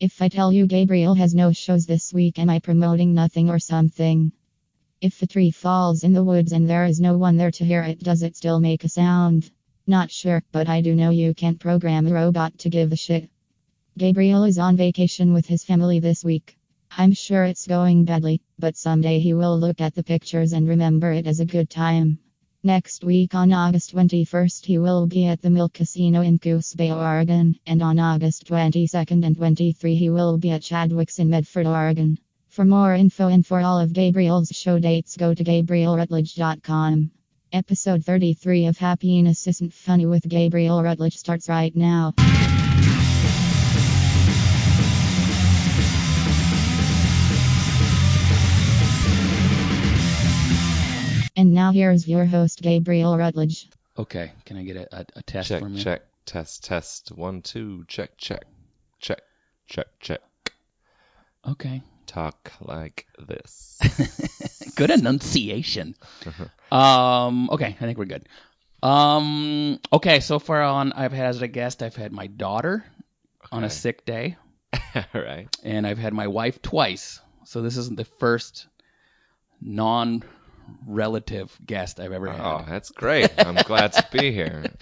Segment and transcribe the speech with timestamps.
[0.00, 3.58] If I tell you Gabriel has no shows this week, am I promoting nothing or
[3.58, 4.30] something?
[5.00, 7.82] If a tree falls in the woods and there is no one there to hear
[7.82, 9.50] it, does it still make a sound?
[9.88, 13.28] Not sure, but I do know you can't program a robot to give a shit.
[13.96, 16.56] Gabriel is on vacation with his family this week.
[16.96, 21.10] I'm sure it's going badly, but someday he will look at the pictures and remember
[21.10, 22.20] it as a good time.
[22.64, 26.90] Next week on August 21st, he will be at the Mill Casino in Coos Bay,
[26.90, 32.18] Oregon, and on August 22nd and 23, he will be at Chadwick's in Medford, Oregon.
[32.48, 37.12] For more info and for all of Gabriel's show dates, go to GabrielRutledge.com.
[37.52, 42.12] Episode 33 of Happiness Isn't Funny with Gabriel Rutledge starts right now.
[51.58, 53.68] Now here's your host, Gabriel Rutledge.
[53.98, 55.82] Okay, can I get a, a, a test Check, for me?
[55.82, 57.10] check, test, test.
[57.10, 58.44] One, two, check, check,
[59.00, 59.22] check,
[59.66, 60.20] check, check.
[61.44, 61.82] Okay.
[62.06, 63.76] Talk like this.
[64.76, 65.96] good enunciation.
[66.70, 67.50] um.
[67.50, 68.28] Okay, I think we're good.
[68.80, 69.80] Um.
[69.92, 72.84] Okay, so far on, I've had as a guest, I've had my daughter
[73.50, 74.36] on a sick day,
[74.94, 75.48] All right.
[75.64, 77.20] and I've had my wife twice.
[77.46, 78.68] So this isn't the first
[80.86, 82.40] non-relative guest I've ever had.
[82.40, 83.30] Oh, that's great.
[83.38, 84.64] I'm glad to be here.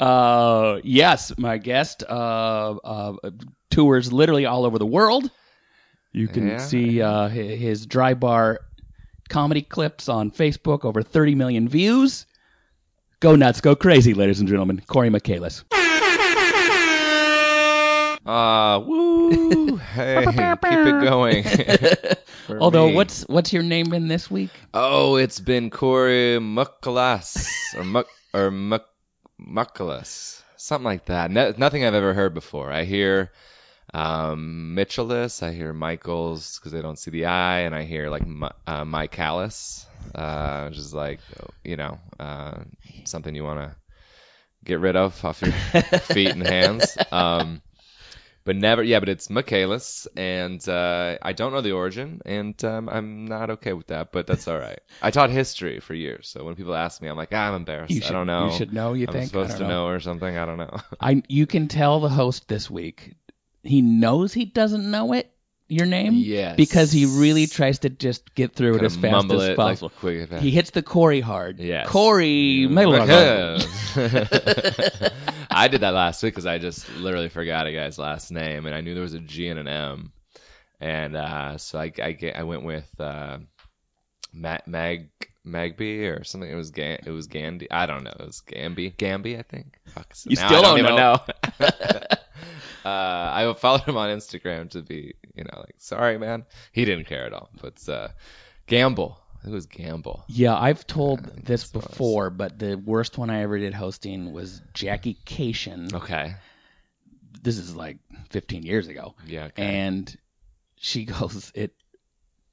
[0.00, 3.12] Uh, yes, my guest uh, uh,
[3.70, 5.30] tours literally all over the world.
[6.10, 6.56] You can Yeah.
[6.56, 8.58] see uh, his dry bar
[9.28, 12.26] comedy clips on Facebook, over 30 million views.
[13.20, 14.82] Go nuts, go crazy, ladies and gentlemen.
[14.88, 15.62] Cory Michaelis.
[18.26, 19.76] Uh, woo.
[19.92, 21.44] Hey, keep it going.
[22.60, 22.94] Although, me.
[22.94, 24.50] what's what's your name been this week?
[24.74, 28.86] Oh, it's been Cory Muckalas or Muck or Muck
[29.40, 31.30] Muckalas, something like that.
[31.30, 32.72] No, nothing I've ever heard before.
[32.72, 33.30] I hear
[33.94, 38.22] um, Mitchellus, I hear Michaels because they don't see the eye, and I hear like
[38.66, 41.20] uh, Michaelis, uh, which is like
[41.64, 42.62] you know uh,
[43.04, 43.76] something you want to
[44.64, 45.52] get rid of off your
[46.00, 46.96] feet and hands.
[47.10, 47.62] Um,
[48.44, 52.88] but never, yeah, but it's Michaelis, and uh, I don't know the origin, and um,
[52.88, 54.80] I'm not okay with that, but that's all right.
[55.02, 57.94] I taught history for years, so when people ask me, I'm like, ah, I'm embarrassed.
[57.94, 58.46] Should, I don't know.
[58.46, 58.94] You should know.
[58.94, 59.26] You I'm think?
[59.26, 59.86] Supposed to know.
[59.86, 60.36] or something.
[60.36, 60.76] I don't know.
[61.00, 63.14] I you can tell the host this week.
[63.62, 65.31] He knows he doesn't know it.
[65.72, 66.56] Your name, Yes.
[66.56, 69.56] because he really tries to just get through it Kinda as fast mumble as it
[69.56, 69.90] possible.
[70.04, 70.40] like quick.
[70.40, 71.58] He hits the Cory hard.
[71.60, 71.88] Yes.
[71.88, 72.66] Cory.
[75.54, 78.74] I did that last week because I just literally forgot a guy's last name, and
[78.74, 80.12] I knew there was a G and an M,
[80.80, 83.38] and uh, so I, I, ga- I went with uh,
[84.32, 85.08] Mag Mag
[85.46, 86.50] Magby or something.
[86.50, 87.70] It was Gan- it was Gandhi.
[87.70, 88.12] I don't know.
[88.18, 89.78] It was Gamby Gamby, I think.
[89.86, 91.16] Fuck, so You still I don't, don't even know.
[91.60, 91.66] know.
[92.84, 92.88] uh,
[93.50, 96.44] I followed him on Instagram to be, you know, like sorry, man.
[96.72, 97.50] He didn't care at all.
[97.60, 98.08] But uh,
[98.66, 99.18] Gamble.
[99.44, 100.24] It was Gamble.
[100.28, 101.84] Yeah, I've told this that's was.
[101.84, 105.92] before, but the worst one I ever did hosting was Jackie Kashian.
[105.92, 106.34] Okay.
[107.42, 107.96] This is like
[108.30, 109.46] 15 years ago, Yeah.
[109.46, 109.64] Okay.
[109.64, 110.16] and
[110.76, 111.74] she goes, "It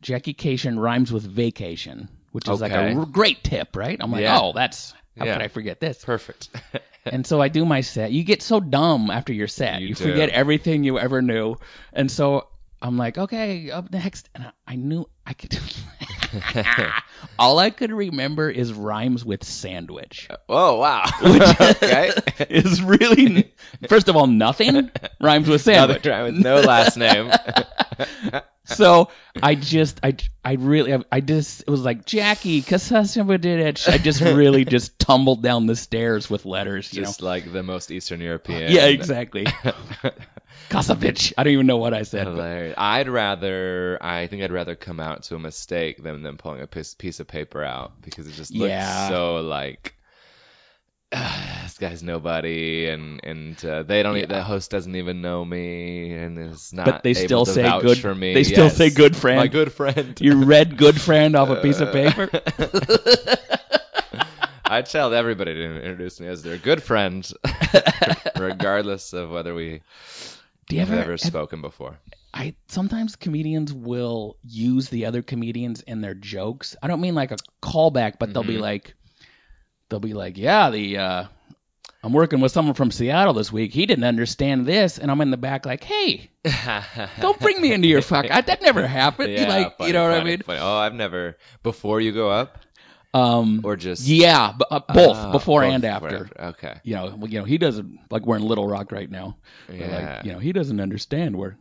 [0.02, 4.40] Jackie Kashian rhymes with vacation, which is like a great tip, right?" I'm like, Yeah.
[4.42, 5.34] "Oh, that's how Yeah.
[5.34, 6.50] could I forget this?" Perfect.
[7.06, 8.12] And so I do my set.
[8.12, 9.82] You get so dumb after your set.
[9.82, 11.56] You You, forget everything you ever knew.
[11.94, 12.50] And so
[12.82, 14.30] I'm like, okay, up next.
[14.36, 15.58] And I, I knew I could.
[17.40, 20.28] All I could remember is rhymes with sandwich.
[20.30, 21.06] Uh, oh wow.
[21.24, 22.12] Which okay.
[22.50, 23.52] is really,
[23.88, 24.92] first of all, nothing
[25.22, 26.04] rhymes with sandwich.
[26.06, 27.32] with no last name.
[28.70, 29.10] So
[29.42, 33.88] I just, I, I really, I just, it was like Jackie, somebody did it.
[33.88, 37.08] I just really just tumbled down the stairs with letters, you know.
[37.08, 38.72] Just like the most Eastern European.
[38.72, 39.46] Yeah, exactly.
[40.70, 41.34] Kasavich.
[41.38, 42.26] I don't even know what I said.
[42.26, 46.62] but- I'd rather, I think I'd rather come out to a mistake than than pulling
[46.62, 49.10] a piece, piece of paper out because it just looks Yeah.
[49.10, 49.96] so like.
[51.64, 54.16] this guy's nobody, and and uh, they don't.
[54.18, 54.28] Yeah.
[54.28, 56.86] The host doesn't even know me, and is not.
[56.86, 58.34] But they still say good- For me.
[58.34, 58.78] they still Yes.
[58.78, 59.38] say good friend.
[59.40, 60.16] My good friend.
[60.22, 62.30] You read good friend off a piece of paper?
[64.66, 67.28] I tell everybody to introduce me as their good friend,
[68.40, 69.82] regardless of whether we
[70.68, 71.98] Do you have ever, ever have- spoken before.
[72.32, 76.76] I sometimes comedians will use the other comedians in their jokes.
[76.84, 78.62] I don't mean like a callback, but they'll be Mhm.
[78.62, 78.94] like
[79.90, 81.24] they'll be like, "Yeah, the uh
[82.02, 83.74] I'm working with someone from Seattle this week.
[83.74, 86.30] He didn't understand this." And I'm in the back like, "Hey,
[87.20, 88.30] don't bring me into your fuck.
[88.30, 90.42] I, that never happened." Yeah, like, funny, you know what I mean?
[90.42, 90.60] funny.
[90.60, 92.58] Oh, I've never before you go up
[93.14, 96.30] Um or just yeah, b- uh, both Ah, before both and before after.
[96.40, 96.80] Okay.
[96.84, 99.38] You know, you know, he doesn't like we're in Little Rock right now.
[99.72, 99.88] Yeah.
[100.18, 101.58] Like, you know, he doesn't understand where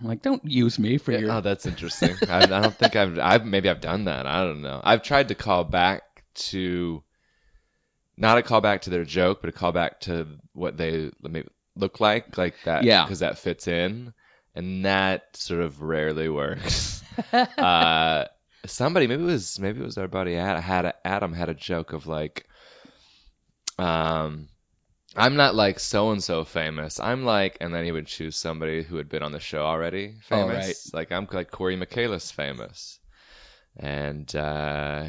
[0.00, 1.30] I'm like, don't use me for your.
[1.30, 2.16] Oh, that's interesting.
[2.26, 4.26] I, I don't think I've, I've maybe I've done that.
[4.26, 4.80] I don't know.
[4.82, 7.02] I've tried to call back to,
[8.16, 11.10] not a callback to their joke, but a callback to what they
[11.74, 12.84] look like, like that.
[12.84, 13.04] Yeah.
[13.04, 14.12] Because that fits in,
[14.54, 17.02] and that sort of rarely works.
[17.32, 18.26] uh,
[18.66, 21.92] somebody maybe it was maybe it was our buddy Ad, had Adam had a joke
[21.92, 22.46] of like,
[23.78, 24.48] um.
[25.14, 26.98] I'm not like so and so famous.
[26.98, 30.14] I'm like, and then he would choose somebody who had been on the show already
[30.22, 30.90] famous.
[30.94, 30.98] right.
[30.98, 32.98] Like I'm like Cory Michaelis famous,
[33.76, 35.08] and uh,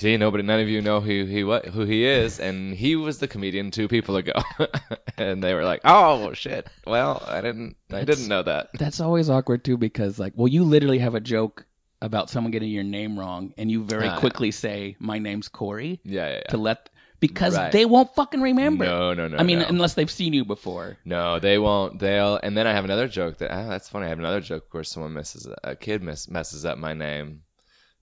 [0.00, 3.18] see, nobody, none of you know who he what who he is, and he was
[3.18, 4.32] the comedian two people ago,
[5.16, 8.70] and they were like, oh shit, well I didn't I That's- didn't know that.
[8.74, 11.66] That's always awkward too because like, well, you literally have a joke
[12.02, 14.20] about someone getting your name wrong, and you very Ah, yeah.
[14.20, 16.40] quickly say, "My name's Cory," Yeah, yeah, yeah.
[16.50, 16.88] to let
[17.20, 17.70] because Right.
[17.70, 18.86] they won't fucking remember.
[18.86, 19.36] No, no, no.
[19.36, 19.66] I mean, no.
[19.68, 20.96] unless they've seen you before.
[21.04, 21.98] No, they won't.
[21.98, 22.40] They'll.
[22.42, 24.06] And then I have another joke that ah, that's funny.
[24.06, 27.42] I have another joke where someone messes a kid mess, messes up my name.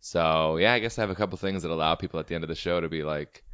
[0.08, 2.42] So yeah, I guess I have a couple things that allow people at the end
[2.42, 3.44] of the show to be like,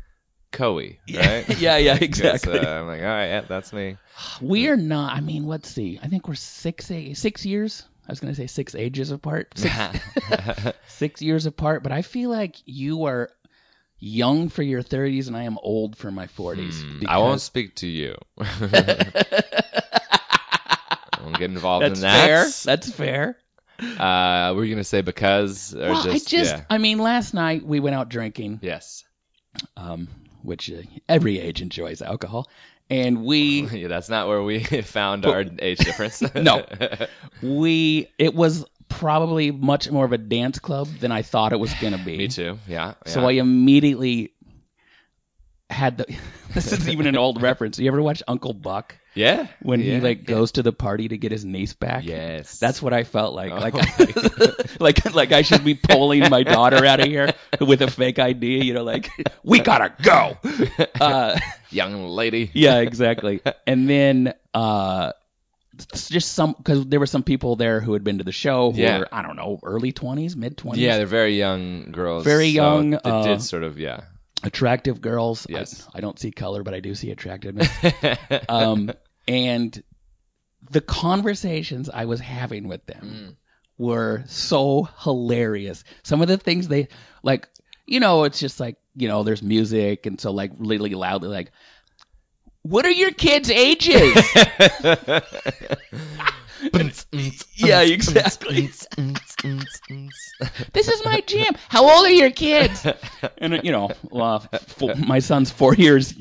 [0.52, 1.44] Coey, right?
[1.58, 2.56] yeah, yeah, exactly.
[2.56, 3.96] uh, I'm like, all right, yeah, that's me.
[4.40, 5.16] We are not.
[5.16, 5.98] I mean, let's see.
[6.00, 7.84] I think we're six a- six years.
[8.06, 9.58] I was gonna say six ages apart.
[9.58, 9.74] Six,
[10.88, 11.82] six years apart.
[11.82, 13.30] But I feel like you are
[13.98, 17.00] young for your 30s and I am old for my 40s.
[17.00, 18.14] Hmm, I won't speak to you.
[18.38, 19.08] I
[21.22, 22.26] won't get involved That's in that.
[22.26, 22.44] fair.
[22.64, 23.36] That's fair.
[23.80, 26.64] Uh, were you gonna say because or Well, just, I just, yeah.
[26.70, 29.04] I mean, last night we went out drinking, Yes.
[29.76, 30.08] um,
[30.42, 32.48] which uh, every age enjoys alcohol,
[32.90, 36.22] and we Yeah, that's not where we found our age difference.
[36.34, 36.64] No.
[37.42, 41.74] we it was probably much more of a dance club than I thought it was
[41.74, 42.16] gonna be.
[42.18, 42.58] Me too.
[42.68, 42.94] Yeah.
[43.06, 43.26] So.
[43.26, 44.32] I immediately
[45.70, 46.06] had the.
[46.52, 47.78] this is even an old reference.
[47.78, 49.46] You ever watch Uncle Buck yeah.
[49.62, 50.00] when he Yeah.
[50.02, 52.04] like goes to the party to get his niece back?
[52.04, 52.58] Yes.
[52.58, 53.52] That's what I felt like.
[53.52, 57.82] Oh Like, my like, like I should be pulling my daughter out of here with
[57.82, 58.64] a fake ID.
[58.64, 59.10] You know, like
[59.42, 60.36] we gotta go.
[61.00, 61.38] Uh,
[61.70, 62.50] young lady.
[62.54, 63.40] yeah, exactly.
[63.66, 65.12] And then uh,
[66.06, 68.80] just some because there were some people there who had been to the show who
[68.80, 69.00] Yeah.
[69.00, 70.82] were I don't know early twenties, mid twenties.
[70.84, 72.24] Yeah, they're very young girls.
[72.24, 74.02] Very young, uh, did sort of, yeah.
[74.44, 75.46] attractive girls.
[75.48, 75.86] I- Yes.
[75.94, 77.68] I, don't see color, but I do see attractiveness.
[78.48, 78.92] um,
[79.26, 79.82] and
[80.70, 83.36] the conversations I was having with them mm.
[83.78, 85.84] were so hilarious.
[86.02, 86.88] Some of the things they
[87.22, 87.48] like,
[87.86, 91.50] you know, it's just like you know, there's music, and so like really loudly, like,
[92.62, 94.16] what are your kids' ages?
[97.56, 98.70] yeah, exactly.
[100.72, 101.54] this is my jam.
[101.68, 102.86] How old are your kids?
[103.38, 104.46] And you know, well,
[104.96, 106.14] my son's four years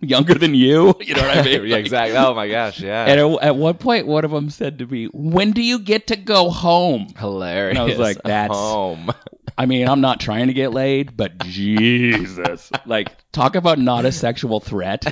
[0.00, 0.94] younger than you.
[1.00, 1.66] You know what I mean?
[1.66, 2.16] yeah, exactly.
[2.18, 3.04] Oh my gosh, yeah.
[3.06, 6.08] And at, at one point, one of them said to me, "When do you get
[6.08, 7.70] to go home?" Hilarious.
[7.70, 9.10] And I was like, that's- home.
[9.56, 14.12] I mean, I'm not trying to get laid, but Jesus, like, talk about not a
[14.12, 15.04] sexual threat.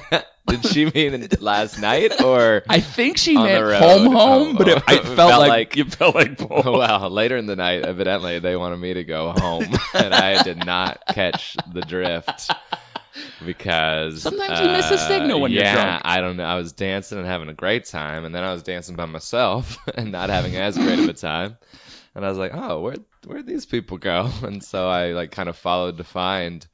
[0.47, 2.63] Did she mean it last night or?
[2.69, 5.77] I think she meant home, home, Oh, but it, it it felt, felt like, like-
[5.77, 6.65] it felt like both.
[6.65, 10.65] well, later in the night, evidently they wanted me to go home, and I did
[10.65, 12.53] not catch the drift
[13.45, 16.03] because Sometimes you miss a uh, signal when you're yeah, drunk.
[16.05, 16.45] I don't know.
[16.45, 19.79] I was dancing and having a great time, and then I was dancing by myself
[19.95, 21.57] and not having as great of a time.
[22.15, 24.31] And I was like, oh, where where'd these people go?
[24.43, 26.67] And so I like kind of followed to find.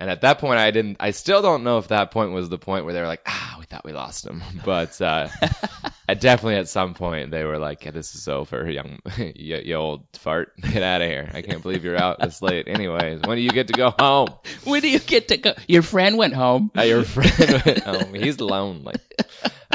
[0.00, 0.98] And at that point, I didn't.
[1.00, 3.56] I still don't know if that point was the point where they were like, "Ah,
[3.58, 5.28] we thought we lost him." But uh,
[6.08, 10.04] definitely at some point they were like, yeah, "This is over, young, you, you old
[10.12, 11.28] fart, get out of here!
[11.34, 12.68] I can't believe you're out this late.
[12.68, 14.28] Anyways, when do you get to go home?
[14.62, 15.54] When do you get to go?
[15.66, 16.70] Your friend went home.
[16.78, 18.14] Uh, your friend went home.
[18.14, 18.94] He's lonely."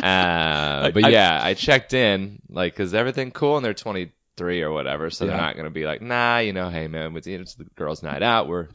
[0.01, 5.10] Uh, but yeah, I checked in, like, is everything cool, and they're 23 or whatever,
[5.10, 8.03] so they're not gonna be like, "Nah, you know, hey man, it's, it's the girls'
[8.03, 8.48] night out.
[8.48, 8.70] We're,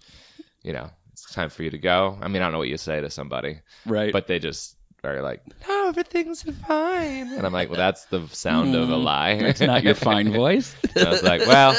[0.63, 0.91] you know,
[1.29, 3.11] it's time for you to go." I mean, I don't know what you say to
[3.11, 4.13] somebody Right.
[4.13, 7.33] but they just are like, no, everything's fine.
[7.33, 9.31] And I'm like, well, that's the sound of a lie.
[9.31, 10.75] It's not your fine voice.
[10.97, 11.77] I was like, well,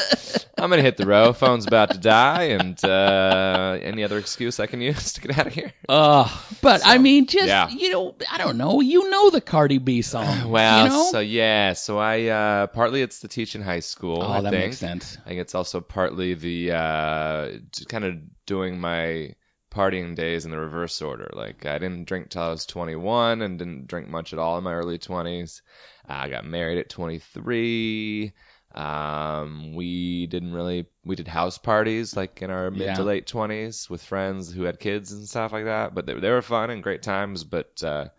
[0.58, 1.34] I'm gonna hit the road.
[1.34, 5.48] Phone's about to die, and uh, any other excuse I can use to get out
[5.48, 5.74] of here.
[5.90, 6.30] Uh,
[6.62, 7.68] but I mean, just yeah.
[7.70, 8.80] you know, I don't know.
[8.80, 10.50] You know the Cardi B song.
[10.50, 11.10] Well, you know?
[11.12, 14.24] so yeah, so I uh, partly it's the teach in high school.
[14.24, 14.66] oh, I that think.
[14.66, 15.18] makes sense.
[15.26, 17.50] I think it's also partly the uh,
[17.90, 18.16] kind of
[18.46, 19.36] doing my
[19.70, 21.30] partying days in the reverse order.
[21.34, 24.64] Like I didn't drink till I was 21 and didn't drink much at all in
[24.64, 25.62] my early 20s.
[26.08, 28.34] I got married at 23.
[28.76, 32.94] Um, we didn't really we did house parties like in our mid Yeah.
[32.96, 35.96] to late 20s with friends who had kids and stuff like that.
[35.96, 38.10] But they, they were fun and great times, but uh,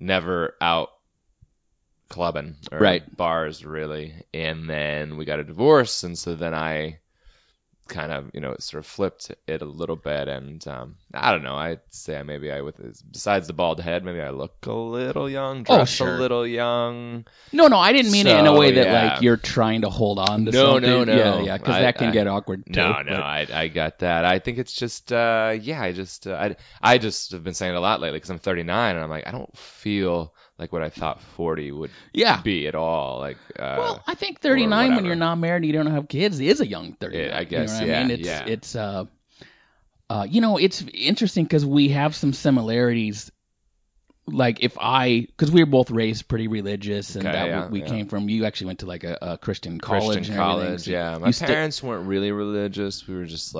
[0.00, 0.90] never out
[2.08, 3.16] clubbing or Right.
[3.16, 7.00] bars really, and then we got a divorce, and so then I
[7.88, 11.42] kind of you know sort of flipped it a little bit, and um, I don't
[11.42, 11.54] know.
[11.56, 12.76] I'd say maybe I with
[13.12, 16.14] besides the bald head, maybe I look a little young, Oh, sure.
[16.16, 17.26] a little young.
[17.52, 19.12] No, no, I didn't mean it in a way that yeah.
[19.12, 20.90] like you're trying to hold on to No, something.
[20.90, 21.14] no, no.
[21.16, 22.64] Yeah, yeah, because that can I- get awkward.
[22.66, 24.24] Too, No, no, but- I I got that.
[24.24, 27.74] I think it's just uh yeah, I just uh, I I just have been saying
[27.74, 30.82] it a lot lately because I'm 39 and I'm like I don't feel like what
[30.82, 32.40] I thought 40 would yeah.
[32.40, 33.18] be at all.
[33.18, 36.40] Like uh, Well, I think 39 when you're not married and you don't have kids
[36.40, 37.26] is a young 39.
[37.26, 38.10] Yeah, I you know guess, what I yeah, mean?
[38.12, 38.46] It's yeah.
[38.46, 39.04] it's uh
[40.08, 43.32] uh you know, it's interesting cuz we have some similarities
[44.26, 47.80] like if I cuz we were both raised pretty religious and Okay, that yeah, we
[47.80, 47.86] yeah.
[47.86, 48.78] came from you actually went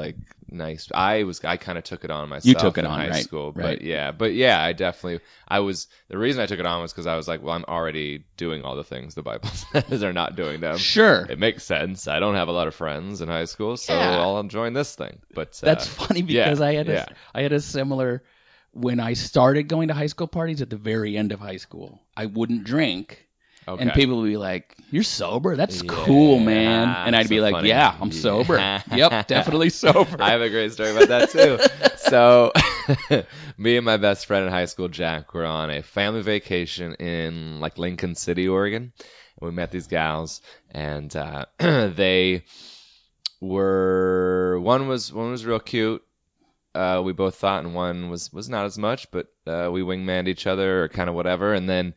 [0.01, 0.15] to
[0.59, 1.09] like a, a Christian college Christian and everything, college, so yeah.
[1.09, 1.09] My you sti- parents weren't really religious.
[1.09, 1.15] We were just like nice.
[1.19, 2.45] I was I kind of took it on myself.
[2.47, 3.79] You took it in on, high right, school, right.
[3.79, 6.93] but yeah, but yeah, I definitely I was the reason I took it on was
[6.93, 10.13] because I was like, well, I'm already doing all the things the Bible says are
[10.13, 10.79] not doing them.
[10.79, 11.27] Sure.
[11.29, 12.09] It makes sense.
[12.09, 14.21] I don't have a lot of friends in high school, so Yeah.
[14.21, 15.19] I'll join this thing.
[15.35, 17.07] But uh, That's funny yeah, because I had a, yeah.
[17.35, 18.23] I had a similar
[18.73, 22.03] when I started going to high school parties at the very end of high school.
[22.17, 23.27] I wouldn't drink,
[23.67, 23.83] okay.
[23.83, 25.57] and people would be like, "You're sober?
[25.57, 27.69] That's Yeah, cool, man." And I'd be like, funny.
[27.69, 28.57] "Yeah, I'm sober.
[28.93, 31.59] yep, definitely sober." I have a great story about that too.
[31.97, 32.53] so,
[33.59, 37.61] me and my best friend in high school, Jack, were on a family vacation in
[37.61, 38.93] like Lincoln City, Oregon.
[39.41, 40.41] And we met these gals,
[40.71, 42.45] and uh, they
[43.41, 46.03] were one was one was real cute.
[46.75, 50.29] Uh, we both thought, and one was was not as much, but uh, we wingmanned
[50.29, 51.55] each other or kind of whatever.
[51.55, 51.95] And then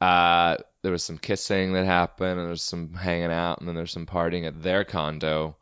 [0.00, 3.74] uh, there was some kissing that happened, and there was some hanging out, and then
[3.74, 5.56] there's some partying at their condo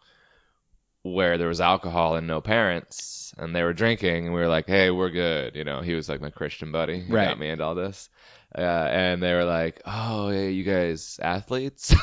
[1.03, 4.67] where there was alcohol and no parents, and they were drinking, and we were like,
[4.67, 7.29] "Hey, we're good." You know, he was like my Christian buddy, who Right.
[7.29, 8.11] got me into all this.
[8.55, 11.95] Uh, and they were like, "Oh, hey, you guys athletes?"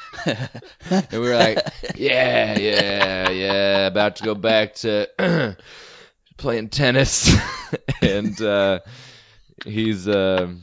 [0.26, 1.64] and we were like,
[1.94, 5.56] "Yeah, yeah, yeah, about to go back to
[6.36, 7.32] playing tennis."
[8.02, 8.80] and uh,
[9.64, 10.56] he's a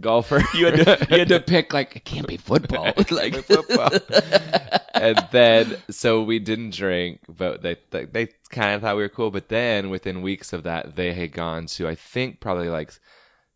[0.00, 0.42] golfer.
[0.54, 2.92] you had to you had to pick like it can't be football.
[3.10, 3.90] like football.
[4.94, 9.08] and then so we didn't drink, but they they, they kind of thought we were
[9.08, 9.30] cool.
[9.30, 12.92] But then within weeks of that, they had gone to I think probably like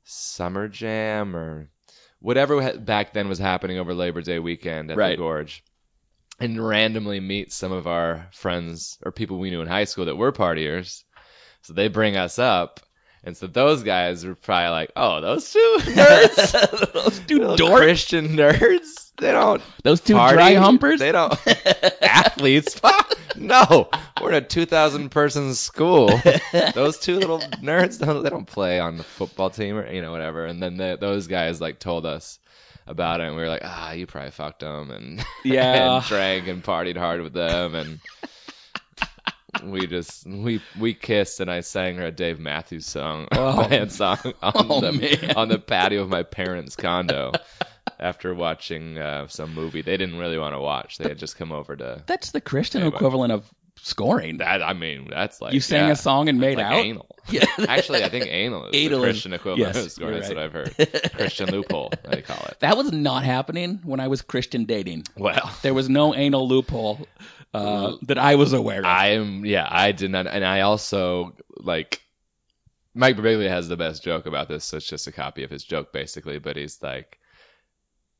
[0.05, 1.69] summer jam or
[2.21, 5.63] whatever back then was happening over Labor Day weekend at the Gorge.
[6.41, 10.17] And randomly meet some of our friends or people we knew in high school that
[10.17, 11.05] were partiers.
[11.63, 12.81] So they bring us up.
[13.25, 16.93] And so those guys were probably like, oh, those two nerds?
[16.93, 19.11] those two dorks, Christian nerds?
[19.19, 20.35] They don't those two party.
[20.37, 20.99] dry humpers.
[20.99, 21.33] They don't
[22.03, 22.81] athletes.
[23.37, 23.89] no,
[24.21, 26.09] we're in a two thousand person school.
[26.75, 30.11] Those two little nerds don't they don't play on the football team or you know
[30.13, 30.47] whatever.
[30.47, 32.39] And then the, those guys like told us
[32.87, 35.97] about it, and we were like, ah, you probably fucked them and Yeah.
[35.99, 38.01] and drank and partied hard with them and.
[39.63, 43.69] We just we we kissed and I sang her a Dave Matthews song, Oh.
[43.69, 45.37] band song on Oh, the man.
[45.37, 47.33] on the patio of my parents' condo
[48.01, 50.97] after watching uh, some movie they didn't really want to watch.
[50.99, 52.97] They had just come over to That's the Christian Anyway.
[52.97, 54.39] equivalent of scoring.
[54.39, 54.63] that.
[54.63, 56.85] I mean, that's like you sang yeah, a song and made like out.
[56.85, 57.07] anal.
[57.31, 57.45] Yeah.
[57.69, 60.15] Actually, I think anal is Anal the Christian equivalent yes, of scoring.
[60.15, 61.13] you're That's what I've heard.
[61.15, 62.57] Christian loophole, they call it.
[62.61, 65.05] That was not happening when I was Christian dating.
[65.17, 67.07] Well, There was no anal loophole
[67.55, 68.85] uh, that I was aware of.
[68.85, 69.45] I am.
[69.45, 72.01] Yeah, I did not, and I also like.
[72.95, 75.65] Mike Birbiglia has the best joke about this, so it's just a copy of his
[75.65, 76.39] joke, basically.
[76.39, 77.19] But he's like,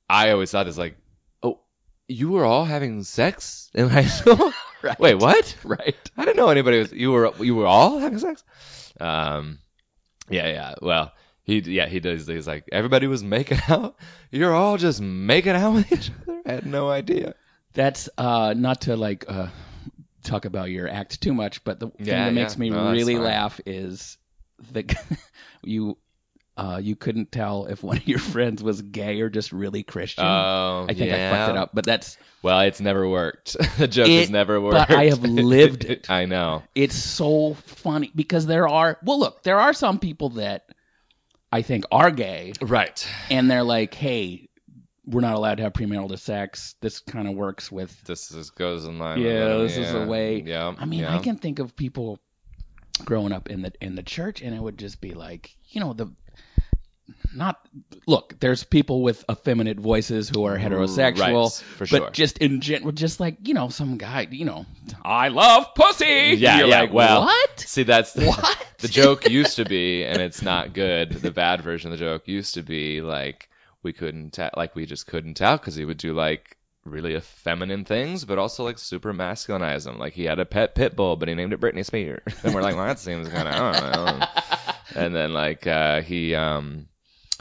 [0.09, 0.97] I always thought it's like,
[1.43, 1.61] oh,
[2.09, 4.53] you were all having sex in high school.
[4.83, 4.99] Right.
[4.99, 5.57] Wait, what?
[5.63, 6.11] right.
[6.17, 6.93] I didn't know anybody was.
[6.93, 8.43] You were you were all having sex.
[9.01, 9.61] Um,
[10.29, 10.75] yeah, yeah.
[10.83, 11.13] Well,
[11.45, 12.27] he yeah he does.
[12.27, 13.97] He's like everybody was making out.
[14.33, 16.43] You're all just making out with each other.
[16.45, 17.37] I had no idea.
[17.75, 19.49] That's uh, not to like uh,
[20.25, 22.61] talk about your act too much, but the thing Yeah, that makes yeah.
[22.61, 24.19] me No, really laugh is
[24.73, 24.85] the
[25.63, 25.97] you
[26.55, 30.25] uh, you couldn't tell if one of your friends was gay or just really Christian.
[30.27, 31.29] Oh, I think yeah.
[31.33, 33.57] I fucked it up, but that's Well, it's never worked.
[33.79, 34.89] the joke It- has never worked.
[34.89, 36.11] but I have lived it.
[36.11, 36.63] I know.
[36.75, 40.67] it's so funny because there are well, look, there are some people that
[41.51, 43.07] I think are gay, Right.
[43.31, 44.49] and they're like, hey.
[45.05, 46.77] We're not allowed to have premarital sex.
[46.81, 49.21] This kind of works with This is goes in line.
[49.21, 50.75] Yeah, this is a way- Yeah.
[50.79, 51.17] I mean, yeah.
[51.17, 52.21] I can think of people
[53.05, 55.93] growing up in the in the church, and it would just be like, you know,
[55.93, 56.13] the
[57.35, 57.67] not
[58.07, 58.39] look.
[58.39, 62.93] There's people with effeminate voices who are mm, heterosexual, Right, for but just in general,
[62.93, 64.67] just like you know, some guy, you know,
[65.05, 66.35] I love pussy.
[66.37, 67.61] Yeah, You're yeah, like, well, what?
[67.61, 68.67] See, that's the, What?
[68.79, 71.11] the joke used to be, and it's not good.
[71.13, 73.49] The bad version of the joke used to be like,
[73.83, 77.85] we couldn't tell, like we just couldn't tell because he would do like really feminine
[77.85, 79.99] things, but also like super masculinize them.
[79.99, 82.23] Like he had a pet pit bull, but he named it Britney Spears.
[82.43, 84.27] And we're like, well, that seems kind of, I don't know.
[84.95, 86.87] And then like uh, he um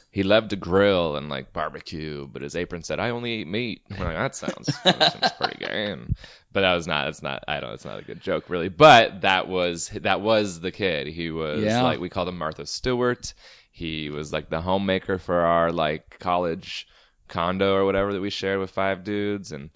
[0.09, 3.81] he loved to grill and like barbecue, but his apron said, "I only eat meat."
[3.89, 5.91] Like, that sounds, that sounds pretty gay.
[5.91, 6.15] And,
[6.53, 7.09] but that was not.
[7.09, 7.43] It's not.
[7.49, 7.73] I don't.
[7.73, 8.69] It's not a good joke, really.
[8.69, 11.07] But that was that was the kid.
[11.07, 11.81] He was Yeah.
[11.81, 13.33] like we called him Martha Stewart.
[13.71, 16.87] He was like the homemaker for our like college
[17.27, 19.51] condo or whatever that we shared with five dudes.
[19.51, 19.69] And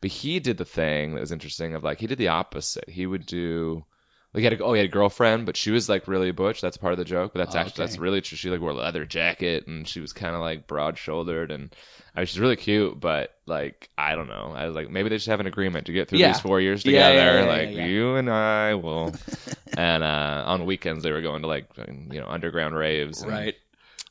[0.00, 2.88] but he did the thing that was interesting of like he did the opposite.
[2.88, 3.84] He would do.
[4.34, 6.34] Like he had a, oh he had a girlfriend, but she was like really a
[6.34, 6.60] butch.
[6.62, 8.36] That's part of the joke, but that's Oh, actually that's really true.
[8.38, 11.74] She like wore a leather jacket and she was kind of like broad shouldered and
[12.14, 14.52] I mean she's really cute, but like I don't know.
[14.56, 16.28] I was like maybe they just have an agreement to get through Yeah.
[16.32, 17.14] these four years together.
[17.14, 19.14] yeah, yeah, like you and I will.
[19.76, 23.20] and uh on weekends they were going to like you know underground raves.
[23.20, 23.54] And Right.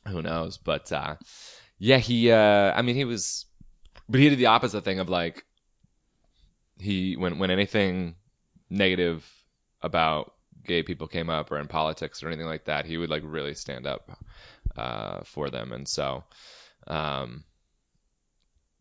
[0.06, 0.56] Who knows?
[0.58, 1.16] But uh
[1.78, 2.30] yeah, he.
[2.30, 3.46] uh I mean he was,
[4.08, 5.44] but he did the opposite thing of like
[6.78, 8.14] he when when anything
[8.70, 9.24] negative
[9.82, 10.34] about
[10.64, 13.54] gay people came up or in politics or anything like that, he would like really
[13.54, 14.10] stand up
[14.76, 15.72] uh, for them.
[15.72, 16.24] And so
[16.86, 17.44] um,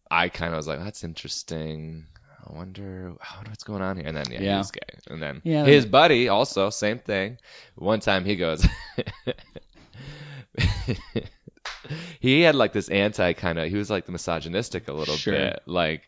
[0.10, 2.06] I kind of was like, that's interesting.
[2.48, 4.08] I wonder, I wonder what's going on here.
[4.08, 4.58] And then yeah, Yeah.
[4.58, 4.80] he's gay.
[5.10, 7.38] And then Yeah, his buddy also same thing.
[7.76, 8.66] One time he goes.
[12.20, 15.34] he had like this anti kind of he was like the misogynistic a little Sure.
[15.34, 16.08] bit like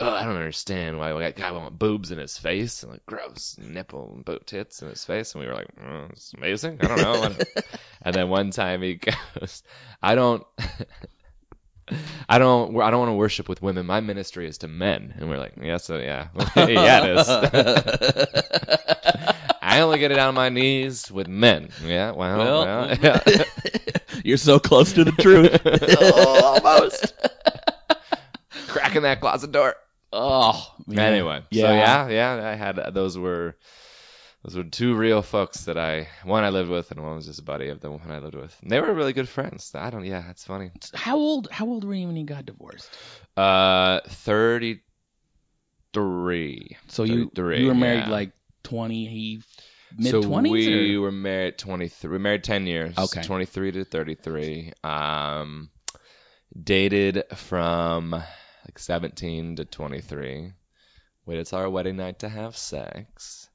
[0.00, 3.56] oh, I don't understand why that guy want boobs in his face and like gross
[3.58, 5.34] nipple and boot tits in his face.
[5.34, 6.78] And we were like oh, it's amazing.
[6.80, 7.34] I don't know.
[8.02, 9.62] And then one time he goes
[10.02, 10.42] I don't
[12.26, 13.84] I don't I don't want to worship with women.
[13.84, 15.12] My ministry is to men.
[15.18, 16.28] And we're like yes so yeah.
[16.56, 17.28] Yeah it is.
[19.62, 21.68] I only get it on my knees with men.
[21.84, 23.20] Yeah well, Well, well yeah.
[24.24, 25.60] You're so close to the truth.
[26.00, 27.12] oh, almost.
[28.66, 29.74] cracking that closet door
[30.12, 31.12] Oh, man.
[31.12, 33.56] Anyway, so yeah, yeah, I had those were
[34.42, 37.40] those were two real folks that I one I lived with and one was just
[37.40, 38.56] a buddy of the one I lived with.
[38.62, 39.72] And they were really good friends.
[39.74, 40.70] I don't, yeah, that's funny.
[40.94, 41.48] How old?
[41.50, 42.90] How old were you when you got divorced?
[43.36, 44.80] Uh, thirty
[45.92, 46.76] three.
[46.88, 48.10] So you 33, you were married yeah.
[48.10, 49.42] like twenty
[49.96, 50.66] mid So twenties.
[50.66, 52.08] we were married twenty three.
[52.08, 52.96] We were married ten years.
[52.96, 53.22] Okay.
[53.22, 54.72] twenty three to thirty three.
[54.82, 55.70] Um,
[56.60, 58.22] dated from
[58.66, 60.52] like seventeen to twenty three.
[61.26, 63.48] Waited till our wedding night to have sex.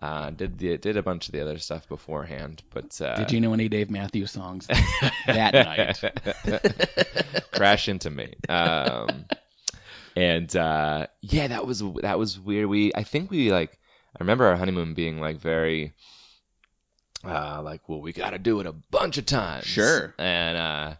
[0.00, 3.40] Uh, did the did a bunch of the other stuff beforehand, but uh, Did you
[3.40, 4.66] know any Dave Matthews songs
[5.26, 7.42] that night?
[7.52, 8.34] crash into me.
[8.48, 9.26] Um,
[10.16, 12.66] and uh, yeah, that was that was weird.
[12.66, 13.78] We I think we like
[14.16, 15.92] I remember our honeymoon being like very
[17.24, 19.66] uh, like well we got to do it a bunch of times.
[19.66, 20.14] Sure.
[20.18, 20.94] And uh,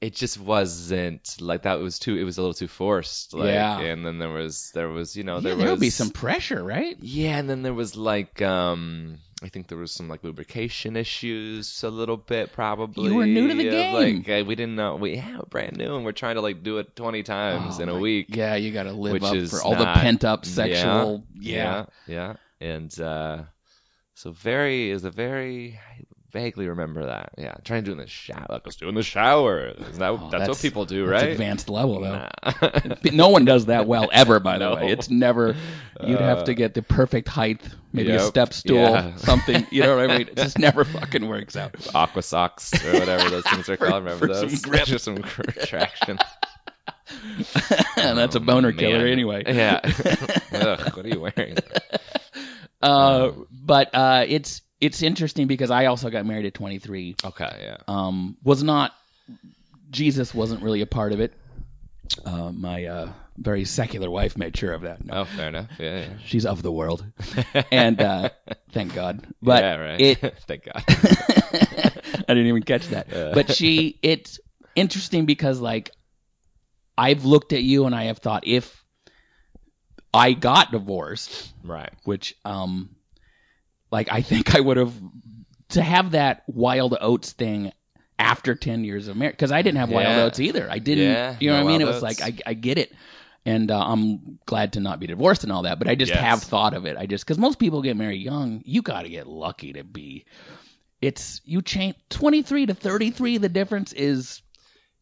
[0.00, 1.78] it just wasn't like that.
[1.80, 2.16] was too.
[2.16, 3.32] It was a little too forced.
[3.34, 3.80] Like, Yeah.
[3.80, 6.10] And then there was there was you know yeah, there there was would be some
[6.10, 6.96] pressure, right?
[7.00, 11.82] yeah, and then there was like um I think there was some like lubrication issues
[11.82, 13.10] a little bit probably.
[13.10, 13.94] You were new to the game.
[14.18, 16.78] Like uh, we didn't know we yeah, brand new and we're trying to like do
[16.78, 18.26] it 20 times Oh, in a week.
[18.30, 21.24] Yeah, you got to live up for all the pent up sexual.
[21.38, 21.86] Yeah.
[22.06, 22.36] Yeah.
[22.60, 23.44] And uh
[24.14, 25.78] so very is a very
[26.32, 27.30] vaguely remember that.
[27.38, 28.46] Yeah, trying to do in the shower.
[28.48, 29.72] Like, let's do it in the shower.
[29.72, 31.32] That, Oh, that's, that's- what people do, That's right?
[31.32, 32.26] advanced level though.
[32.42, 32.70] Nah.
[33.12, 34.76] No one does that well ever, by the No.
[34.76, 34.88] way.
[34.90, 35.56] It's never.
[36.04, 37.62] You'd have to get the perfect height,
[37.92, 39.16] maybe a step stool, yeah.
[39.16, 39.66] something.
[39.70, 40.28] You know what I mean?
[40.28, 41.74] It just never fucking works out.
[41.94, 44.04] Aqua socks or whatever those things are For- called.
[44.04, 44.62] Remember for some those?
[44.62, 44.84] grip.
[44.84, 46.18] Just some traction.
[47.96, 49.44] and that's a Oh, boner killer anyway.
[49.46, 49.80] Yeah.
[50.52, 51.56] Ugh, what are you wearing?
[52.82, 57.16] Uh, but uh, it's it's interesting because I also got married at 23.
[57.24, 57.76] Okay, yeah.
[57.88, 58.92] Um, was not
[59.90, 61.32] Jesus wasn't really a part of it.
[62.24, 65.04] Uh, my uh, very secular wife made sure of that.
[65.04, 65.70] No, Oh, fair enough.
[65.78, 66.08] Yeah, yeah.
[66.24, 67.04] she's of the world,
[67.72, 68.30] and uh,
[68.72, 69.26] thank God.
[69.42, 70.00] But yeah, right.
[70.00, 70.84] it Thank God.
[70.88, 73.08] I didn't even catch that.
[73.10, 74.38] But she, it's
[74.74, 75.90] interesting because like
[76.96, 78.84] I've looked at you and I have thought if
[80.14, 81.92] I got divorced, right.
[82.04, 82.95] which um,
[83.96, 84.94] like I think I would have
[85.70, 87.72] to have that wild oats thing
[88.18, 90.68] after ten years of marriage because I didn't have wild oats either.
[90.70, 91.04] I didn't.
[91.04, 91.80] Yeah, you know no what I mean?
[91.80, 92.02] It was oats.
[92.02, 92.92] like I I get it.
[93.44, 96.20] And uh, I'm glad to not be divorced and all that, but I just Yes.
[96.20, 96.96] have thought of it.
[96.96, 100.24] I just because most people get married young, you got to get lucky to be
[101.00, 104.42] it's you change 23 to 33 the difference is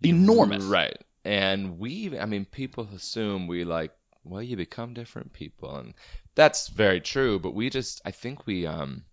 [0.02, 0.96] enormous Right.
[1.24, 3.92] And we, I mean, people assume we like,
[4.24, 5.76] well, you become different people.
[5.76, 5.94] And
[6.34, 7.38] that's very true.
[7.38, 9.04] But we just, I think we, um,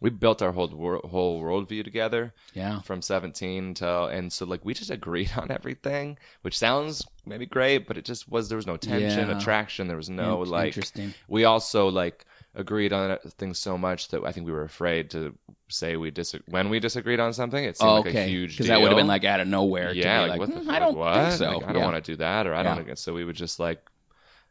[0.00, 2.80] we built our whole wor- whole worldview together Yeah.
[2.82, 7.88] from 17 till and so like we just agreed on everything which sounds maybe great
[7.88, 9.36] but it just was there was no tension Yeah.
[9.36, 11.14] attraction there was no like interesting.
[11.26, 15.34] we also like agreed on things so much that I think we were afraid to
[15.68, 18.28] say we dis when we disagreed on something it seemed Oh, like a okay.
[18.28, 19.92] huge Because that would have been like out of nowhere.
[19.92, 21.14] to yeah like, like, what the "Mm, fuck, I don't what?
[21.28, 21.58] think so.
[21.58, 21.90] Like, I don't Yeah.
[21.90, 23.82] want to do that or I don't think so we would just like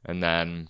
[0.08, 0.70] and then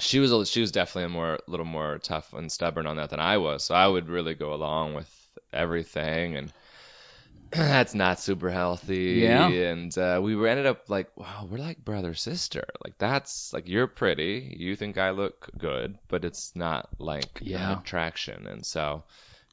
[0.00, 3.10] she was a, she was definitely a more little more tough and stubborn on that
[3.10, 3.64] than I was.
[3.64, 5.10] So I would really go along with
[5.52, 6.36] everything.
[6.36, 6.52] And
[7.50, 9.20] that's not super healthy.
[9.20, 9.48] Yeah.
[9.62, 12.64] and uh, we were ended up like wow we're like brother sister.
[12.84, 14.56] Like that's like you're pretty.
[14.58, 17.80] You think I look good but it's not like Yeah.
[17.80, 18.46] attraction.
[18.46, 19.04] And so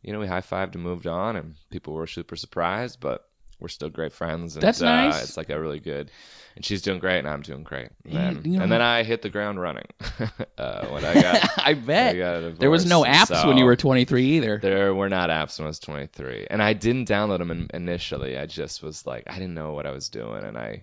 [0.02, 3.29] you know we high-fived and moved on and people were super surprised but
[3.60, 6.10] we're still great friends and That's uh, it's like a really good
[6.56, 9.04] and she's doing great and I'm doing great and then, you know- and then I
[9.04, 9.86] hit the ground running
[10.58, 12.16] uh, when I got I bet.
[12.16, 14.58] I got a there was no divorce, apps when you were 23 either.
[14.58, 18.38] there were not apps when I was 23, and I didn't download them in, initially.
[18.38, 20.82] I just was like, I didn't know what I was doing, and I,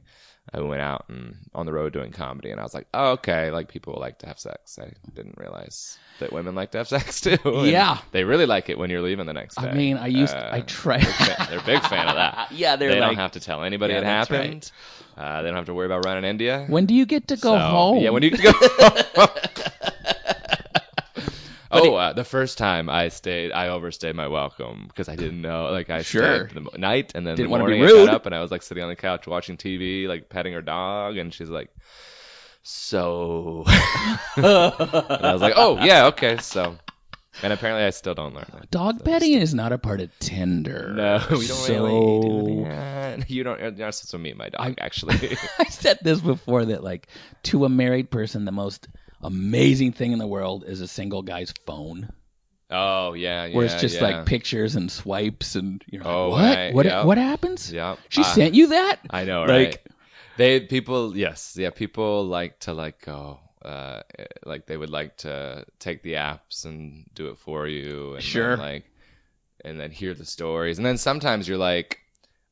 [0.55, 3.51] I went out and on the road doing comedy, and I was like, oh, okay,
[3.51, 4.79] like people like to have sex.
[4.81, 7.37] I didn't realize that women like to have sex too.
[7.45, 7.99] and Yeah.
[8.13, 9.69] they really like it when you're leaving the next day.
[9.69, 11.03] I mean, I used Uh, I tried.
[11.03, 12.49] They're, they're a big fan of that.
[12.53, 14.41] yeah, they're they like, don't have to tell anybody Yeah, it that's right.
[14.45, 14.71] happened.
[15.17, 16.65] Uh, they don't have to worry about running India.
[16.69, 17.99] when do you get to go So, home?
[18.03, 18.53] Yeah, when do you go
[21.71, 25.71] Oh, uh, the first time I stayed, I overstayed my welcome because I didn't know.
[25.71, 26.49] Like I Sure.
[26.49, 28.41] stayed the night, and then Didn't the wanna be morning I got up and I
[28.41, 31.71] was like sitting on the couch watching TV, like petting her dog, and she's like,
[32.63, 33.65] "So,"
[34.37, 36.77] and I was like, "Oh yeah, okay." So,
[37.43, 38.71] and apparently I still don't learn it.
[38.71, 40.93] Dog So petting is not a part of Tinder.
[40.95, 41.85] No, we don't so...
[41.85, 43.31] really do that.
[43.31, 43.61] You don't.
[43.61, 45.37] You're not supposed to meet my dog, actually.
[45.59, 47.09] I said this before that like
[47.45, 48.89] to a married person, the most
[49.23, 52.11] amazing thing in the world is a single guy's phone,
[52.71, 53.57] oh yeah, yeah.
[53.57, 54.03] where it's just yeah.
[54.03, 56.57] like pictures and swipes, and you're like, Oh, what?
[56.57, 56.87] right, what?
[56.87, 57.05] yeah.
[57.05, 57.73] What happens?
[57.73, 57.99] Yep.
[58.09, 59.01] She Uh, sent you that?
[59.11, 59.79] I know, Like- right?
[60.39, 64.03] They people, yes, yeah, people like to like go, uh,
[64.45, 68.55] like they would like to take the apps and do it for you, and Sure.
[68.59, 68.85] like,
[69.65, 72.01] and then hear the stories, and then sometimes you're like,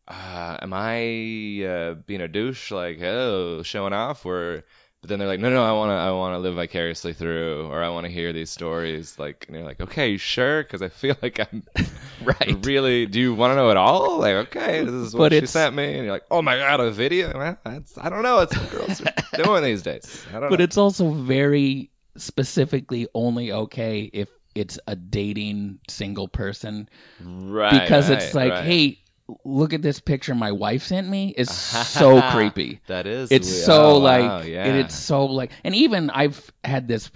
[0.09, 4.65] uh, am I uh, being a douche, like, oh, showing off, or
[5.05, 7.67] but then they're like, no, no, I want to, I want to live vicariously through,
[7.67, 10.63] or I want to hear these stories, like, and you're like, okay, you sure?
[10.63, 11.63] Because I feel like I'm
[12.25, 12.57] Right.
[12.65, 13.05] really.
[13.05, 14.19] Do you want to know it all?
[14.21, 16.57] Like, okay, this is what But she it's- sent me, and you're like, oh my
[16.57, 17.37] god, a video?
[17.37, 18.39] Well, that's, I don't know.
[18.41, 19.13] It's what girls are
[19.45, 20.25] doing these days.
[20.31, 20.65] I don't But know.
[20.65, 26.89] it's also very specifically only okay if it's a dating single person
[27.21, 28.65] right because it's like, right.
[28.65, 28.99] hey,
[29.45, 31.35] look at this picture my wife sent me.
[31.37, 32.81] Is so creepy.
[32.87, 33.31] That is.
[33.33, 33.65] It's weird.
[33.65, 34.65] so Oh, like, wow, yeah.
[34.65, 37.11] and it's so like, and even I've had this,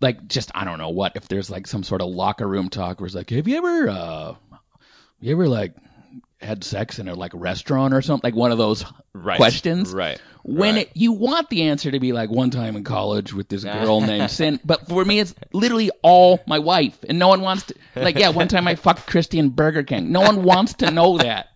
[0.00, 3.00] like, just I don't know what if there's like some sort of locker room talk
[3.00, 4.34] where it's like, have you ever, uh,
[5.20, 5.74] you ever like
[6.42, 9.36] had sex in a like restaurant or something, like one of those right.
[9.36, 9.92] questions.
[9.92, 10.20] Right.
[10.42, 10.86] when right.
[10.86, 14.00] it, you want the answer to be like one time in college with this girl
[14.00, 17.74] named Sin, but for me it's literally all my wife, and no one wants to
[17.96, 20.12] like yeah one time I fucked Christian Burger King.
[20.12, 21.48] No one wants to know that.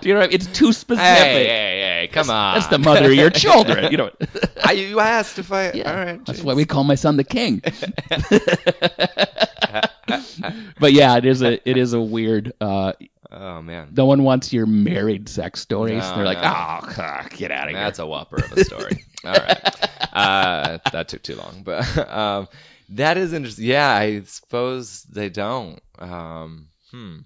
[0.00, 0.20] Do you know?
[0.20, 0.34] What I mean?
[0.36, 1.06] It's too specific.
[1.06, 2.54] Hey, hey, hey, come on.
[2.54, 3.90] That's the mother of your children.
[3.90, 4.10] You know.
[4.64, 5.72] I, you asked if I.
[5.72, 6.24] Yeah, all right.
[6.24, 7.60] that's why we call my son the king.
[10.78, 12.52] but yeah, it is a it is a weird.
[12.60, 12.92] Uh,
[13.32, 13.92] Oh man.
[13.96, 16.02] no one wants your married sex stories.
[16.02, 16.52] No, They're like, no.
[16.52, 17.80] oh, get out of here.
[17.80, 19.04] That's a whopper of a story.
[19.24, 19.88] All right.
[20.12, 22.48] Uh, that took too long, but um,
[22.90, 23.66] that is interesting.
[23.66, 25.80] Yeah, I suppose they don't.
[25.98, 27.18] Um, hmm.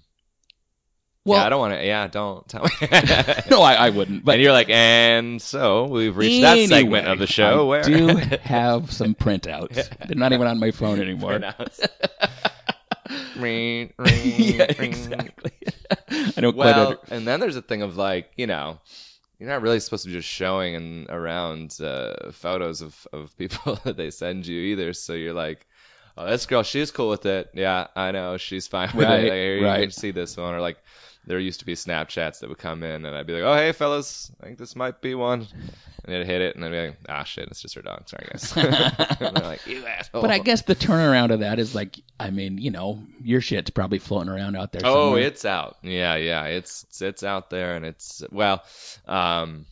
[1.25, 1.87] well, yeah, I don't want to.
[1.87, 2.71] Yeah, don't tell me.
[3.51, 4.27] no, I, I wouldn't.
[4.27, 7.83] But and you're like, and so we've reached that segment of the show I where
[7.83, 8.09] do
[8.43, 9.89] have some printouts.
[10.07, 11.41] They're not even on my phone anymore.
[13.37, 14.91] Ring, ring, yeah, ring.
[14.91, 15.53] exactly.
[16.11, 18.79] I don't quite Well, under- and then there's a thing of like, you know,
[19.39, 23.79] you're not really supposed to be just showing and around uh, photos of, of people
[23.85, 24.93] that they send you either.
[24.93, 25.67] So you're like,
[26.17, 27.51] oh, this girl, she's cool with it.
[27.55, 29.23] Yeah, I know, she's fine with Right, it.
[29.25, 29.81] Like, here, you right.
[29.83, 30.79] can see this one, or like.
[31.27, 33.73] There used to be Snapchats that would come in, and I'd be like, "Oh, hey,
[33.73, 35.47] fellas, I think this might be one,"
[36.05, 38.09] and they'd hit it, and I'd be like, "Ah, shit, it's just her dog.
[38.09, 41.75] Sorry, guys." and they're like, "You asshole." But I guess the turnaround of that is
[41.75, 44.83] like, I mean, you know, your shit's probably floating around out there.
[44.85, 45.23] Oh, somewhere.
[45.23, 45.79] it's out.
[45.83, 46.45] Yeah, yeah.
[46.45, 48.63] It's it's, it's out there, and it's well.
[49.07, 49.67] Um,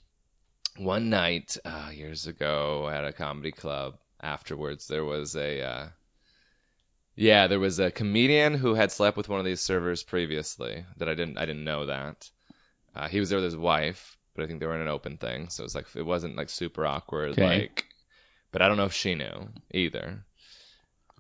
[0.79, 3.99] one night uh, years ago at a comedy club.
[4.21, 5.63] Afterwards, there was a.
[5.63, 5.87] Uh,
[7.15, 10.85] yeah, there was a comedian who had slept with one of these servers previously.
[10.97, 12.31] That I didn't I didn't know that.
[12.95, 15.17] Uh, he was there with his wife, but I think they were in an open
[15.17, 17.33] thing, so it was like it wasn't like super awkward.
[17.33, 17.61] Okay.
[17.61, 17.87] Like,
[18.51, 20.25] but I don't know if she knew either.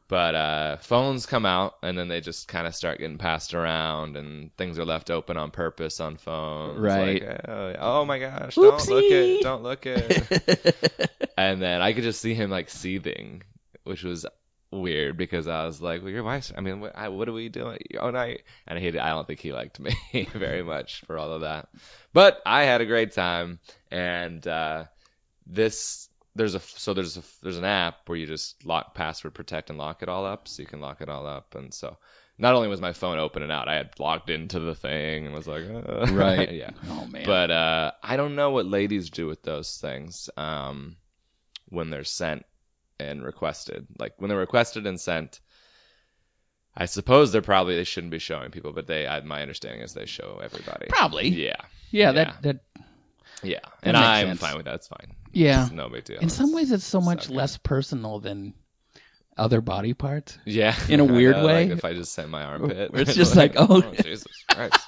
[0.08, 4.18] But uh, phones come out, and then they just kind of start getting passed around,
[4.18, 6.78] and things are left open on purpose on phones.
[6.78, 7.26] Right.
[7.26, 8.54] Like, oh, oh my gosh!
[8.54, 9.38] Don't look Oopsie.
[9.38, 9.42] it!
[9.42, 11.10] Don't look it!
[11.38, 13.42] and then I could just see him like seething,
[13.84, 14.26] which was
[14.72, 16.52] weird because I was like, "Well, your wife's.
[16.56, 19.40] I mean, what, I, what are we doing all night?" And he, I don't think
[19.40, 19.94] he liked me
[20.32, 21.68] very much for all of that.
[22.12, 24.84] But I had a great time, and uh,
[25.46, 29.70] this there's a so there's a there's an app where you just lock password protect
[29.70, 31.96] and lock it all up, so you can lock it all up, and so.
[32.38, 35.34] Not only was my phone open and out, I had logged into the thing and
[35.34, 36.50] was like, uh, Right.
[36.52, 36.70] yeah.
[36.88, 37.24] Oh man.
[37.26, 40.96] But uh, I don't know what ladies do with those things um,
[41.68, 42.46] when they're sent
[43.08, 43.86] and requested.
[43.98, 45.40] Like when they're requested and sent,
[46.74, 49.06] I suppose they're probably they shouldn't be showing people, but they.
[49.06, 50.86] I, my understanding is they show everybody.
[50.88, 51.28] probably.
[51.28, 51.56] Yeah,
[51.90, 52.10] Yeah.
[52.10, 52.12] yeah.
[52.12, 52.56] That that.
[53.42, 54.40] yeah, and I'm sense.
[54.40, 54.76] fine with that.
[54.76, 55.14] It's fine.
[55.32, 55.64] Yeah.
[55.64, 56.18] It's no big deal.
[56.20, 58.54] In some ways, it's so it's much less personal than
[59.36, 60.38] other body parts.
[60.44, 61.68] yeah, in a weird way.
[61.68, 63.92] like if I just sent my armpit, it's just like, oh, oh.
[63.94, 64.78] Jesus Christ.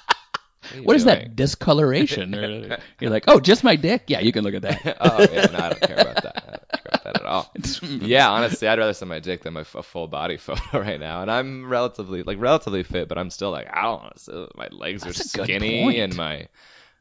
[0.75, 2.33] you What is that discoloration?
[2.99, 4.05] You're like, oh, just my dick.
[4.07, 4.97] Yeah, you can look at that.
[4.99, 6.44] oh yeah, no, I don't care about that.
[7.39, 7.99] I don't care about that at all.
[7.99, 10.79] It's- Yeah, honestly, I'd rather send my dick than my f- a full body photo
[10.79, 11.21] right now.
[11.21, 14.49] And I'm relatively like relatively fit, but I'm still like I don't to.
[14.55, 16.47] My legs That's are skinny, and my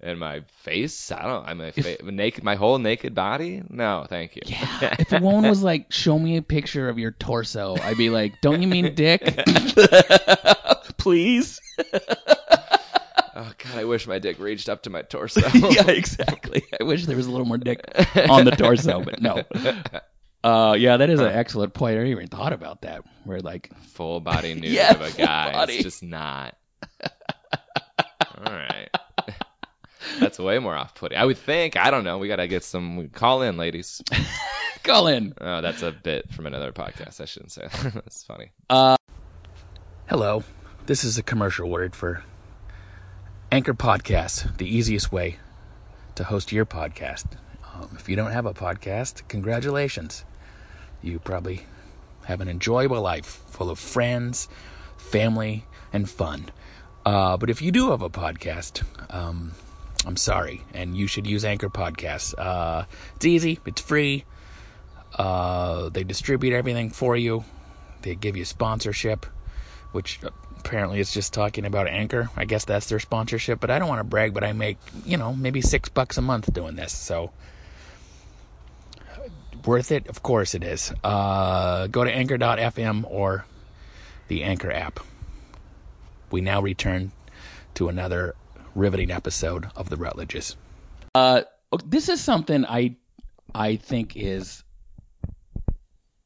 [0.00, 1.10] and my face.
[1.12, 1.46] I don't.
[1.48, 2.44] I'm a fa- naked.
[2.44, 3.62] My whole naked body.
[3.70, 4.42] No, thank you.
[4.44, 4.96] Yeah.
[4.98, 8.40] If a woman was like, show me a picture of your torso, I'd be like,
[8.42, 9.22] don't you mean dick?
[10.98, 11.60] Please.
[13.36, 15.40] oh God, I wish my dick reached up to my torso.
[15.54, 16.62] yeah, exactly.
[16.80, 17.80] I wish there was a little more dick
[18.28, 19.42] on the torso, but no.
[20.44, 21.92] Uh, yeah, that is an excellent point.
[21.92, 23.02] I never even thought about that.
[23.24, 25.52] Where like, full body nude Yeah, of a full guy.
[25.52, 25.74] body.
[25.74, 26.54] It's just not.
[27.02, 28.88] All right.
[30.20, 31.16] That's way more off-putting.
[31.16, 31.76] I would think.
[31.78, 32.18] I don't know.
[32.18, 33.08] We gotta get some.
[33.08, 34.02] Call in, ladies.
[34.84, 35.32] call in.
[35.40, 37.20] Oh, that's a bit from another podcast.
[37.20, 37.62] I shouldn't say.
[37.66, 37.94] that.
[37.94, 38.52] that's funny.
[40.08, 40.44] Hello,
[40.86, 42.22] this is a commercial word for
[43.50, 45.38] Anchor Podcast, the easiest way
[46.16, 47.24] to host your podcast.
[47.74, 50.24] Um, if you don't have a podcast, congratulations.
[51.04, 51.66] You probably
[52.24, 54.48] have an enjoyable life full of friends,
[54.96, 56.50] family, and fun.
[57.04, 58.82] Uh, but if you do have a podcast,
[59.14, 59.52] um,
[60.06, 62.34] I'm sorry, and you should use Anchor Podcasts.
[62.38, 62.86] Uh,
[63.16, 64.24] it's easy, it's free.
[65.16, 67.44] Uh, they distribute everything for you.
[68.02, 69.26] They give you sponsorship
[69.94, 70.18] which
[70.58, 72.28] apparently is just talking about Anchor.
[72.36, 75.16] I guess that's their sponsorship, but I don't want to brag, but I make, you
[75.16, 77.30] know, maybe six bucks a month doing this, so
[79.66, 80.08] worth it?
[80.08, 80.92] Of course it is.
[81.02, 83.46] Uh, go to anchor.fm or
[84.28, 85.00] the Anchor app.
[86.30, 87.12] We now return
[87.74, 88.34] to another
[88.74, 90.56] riveting episode of the Rutledges.
[91.14, 91.42] Uh,
[91.84, 92.96] this is something I,
[93.54, 94.62] I think is.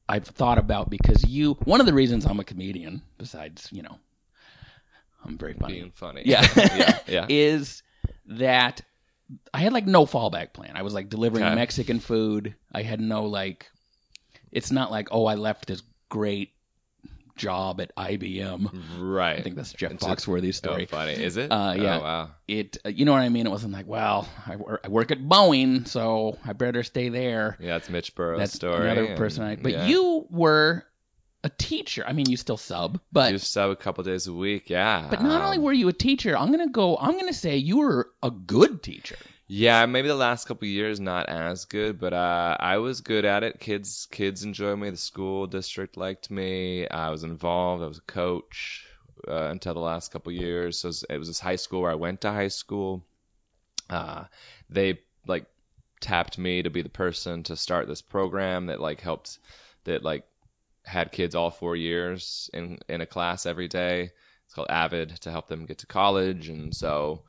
[0.08, 1.54] I've thought about because you.
[1.64, 3.98] One of the reasons I'm a comedian, besides you know,
[5.24, 5.74] I'm very funny.
[5.74, 6.22] Being funny.
[6.24, 6.98] yeah, yeah.
[7.06, 7.26] Yeah.
[7.28, 7.82] is
[8.26, 8.80] that
[9.52, 10.72] I had like no fallback plan.
[10.76, 11.54] I was like delivering Okay.
[11.54, 12.54] Mexican food.
[12.72, 13.70] I had no like.
[14.50, 16.52] It's not like oh I left this great
[17.36, 18.82] job at IBM.
[18.98, 19.38] Right.
[19.38, 20.88] I think that's Jeff It's Foxworthy's story.
[20.90, 21.12] Oh, funny.
[21.12, 21.50] Is it?
[21.50, 21.98] Uh, yeah.
[21.98, 22.30] Oh, wow.
[22.48, 23.46] It, uh, you know what I mean?
[23.46, 27.56] It wasn't like, well, I, wor- I work at Boeing, so I better stay there.
[27.60, 28.90] Yeah, that's Mitch Burrows' That's story.
[28.90, 29.44] another and- person.
[29.44, 29.86] I, but yeah.
[29.86, 30.84] you were
[31.44, 32.04] a teacher.
[32.06, 34.70] I mean, you still sub, but You sub a couple days a week.
[34.70, 35.06] Yeah.
[35.08, 36.96] but not only were you a teacher, I'm gonna go.
[36.96, 39.16] I'm gonna say you were a good teacher.
[39.50, 43.24] Yeah, maybe the last couple of years not as good, but uh, I was good
[43.24, 43.60] at it.
[43.60, 44.90] Kids, kids enjoyed me.
[44.90, 46.86] The school district liked me.
[46.86, 47.82] I was involved.
[47.82, 48.86] I was a coach
[49.26, 50.80] uh, until the last couple of years.
[50.80, 53.02] So it was, it was this high school where I went to high school.
[53.88, 54.24] Uh,
[54.68, 55.46] they like
[56.00, 59.38] tapped me to be the person to start this program that like helped
[59.84, 60.24] that like
[60.88, 64.10] had kids all four years in in a class every day.
[64.46, 67.24] It's called Avid to help them get to college, and so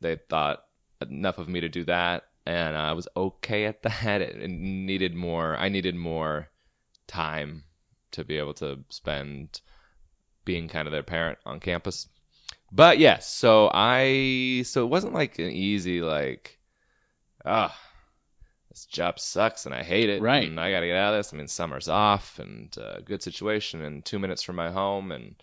[0.00, 0.64] they thought
[1.00, 4.22] enough of me to do that, and I was okay at that.
[4.22, 5.56] It, needed more.
[5.56, 6.48] I needed more
[7.08, 7.64] time
[8.12, 9.60] to be able to spend
[10.44, 12.08] being kind of their parent on campus.
[12.70, 16.58] But yes, so I so it wasn't like an easy like
[17.44, 17.76] ah
[18.70, 20.48] this job sucks and I hate it Right.
[20.48, 21.32] and I got to get out of this.
[21.32, 25.34] I mean summer's off and uh, good situation and 2 minutes from my home and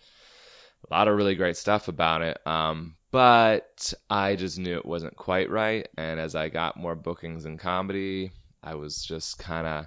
[0.90, 2.38] a lot of really great stuff about it.
[2.46, 5.88] Um, but I just knew it wasn't quite right.
[5.96, 8.30] And as I got more bookings in comedy,
[8.62, 9.86] I was just kind of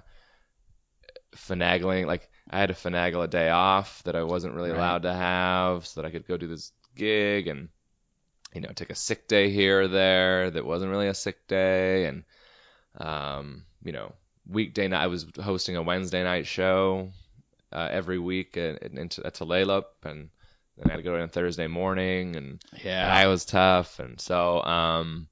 [1.36, 2.06] finagling.
[2.06, 4.76] Like I had to finagle a day off that I wasn't really Right.
[4.76, 7.68] allowed to have, so that I could go do this gig and
[8.54, 12.06] you know take a sick day here or there that wasn't really a sick day.
[12.06, 12.24] And
[12.98, 14.12] um, you know
[14.48, 17.10] weekday night I was hosting a Wednesday night show
[17.72, 20.28] uh, every week at, at, at Tulalip, and
[20.76, 23.08] then I had to go in Thursday morning, and Yeah.
[23.10, 25.28] I was tough, and so um,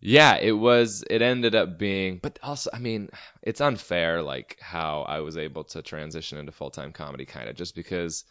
[0.00, 1.02] yeah, it was.
[1.10, 3.10] It ended up being, but also, I mean,
[3.42, 7.56] it's unfair, like how I was able to transition into full time comedy, kind of,
[7.56, 8.24] just because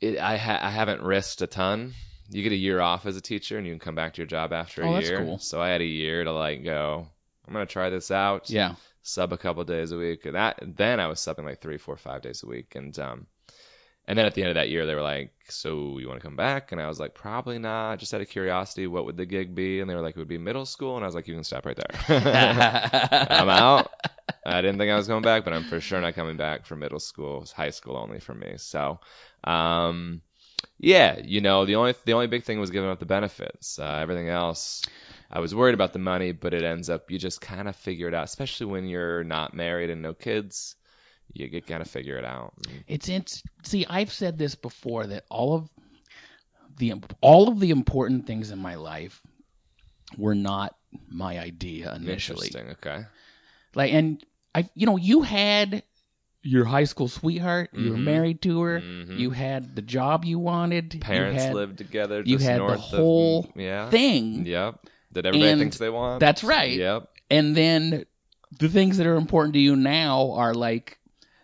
[0.00, 0.18] it.
[0.18, 1.94] I ha- I haven't risked a ton.
[2.30, 4.26] You get a year off as a teacher, and you can come back to your
[4.26, 5.24] job after a Oh, that's year.
[5.24, 5.38] cool.
[5.38, 7.08] So I had a year to like go.
[7.46, 8.74] I'm gonna try this out yeah.
[9.02, 10.26] sub a couple days a week.
[10.26, 12.74] And that then I was subbing like three, four, five days a week.
[12.74, 13.26] And um
[14.06, 16.36] and then at the end of that year they were like, So you wanna come
[16.36, 16.72] back?
[16.72, 17.98] And I was like, Probably not.
[17.98, 19.80] Just out of curiosity, what would the gig be?
[19.80, 21.44] And they were like, It would be middle school and I was like, You can
[21.44, 23.26] stop right there.
[23.30, 23.90] I'm out.
[24.46, 26.76] I didn't think I was going back, but I'm for sure not coming back for
[26.76, 27.42] middle school.
[27.42, 28.54] It's high school only for me.
[28.56, 29.00] So
[29.44, 30.22] um
[30.78, 33.78] yeah, you know, the only the only big thing was giving up the benefits.
[33.78, 34.82] Uh, everything else
[35.34, 38.06] I was worried about the money, but it ends up you just kind of figure
[38.08, 40.76] it out, especially when you're not married and no kids.
[41.32, 42.54] You get kind of figure it out.
[42.86, 45.68] It's it's see I've said this before that all of
[46.76, 49.20] the all of the important things in my life
[50.16, 50.76] were not
[51.08, 52.46] my idea initially.
[52.48, 52.70] Interesting.
[52.72, 53.04] Okay.
[53.74, 55.82] Like and I you know you had
[56.42, 58.04] your high school sweetheart, you were Mhm.
[58.04, 59.18] married to her, Mhm.
[59.18, 62.18] you had the job you wanted, Parents you had lived together.
[62.18, 63.88] you just had the whole of, yeah.
[63.90, 64.44] thing.
[64.46, 64.86] Yep.
[65.14, 66.20] That everybody And thinks they want.
[66.20, 66.76] That's right.
[66.76, 67.08] Yep.
[67.30, 68.04] And then
[68.58, 70.98] the things that are important to you now are like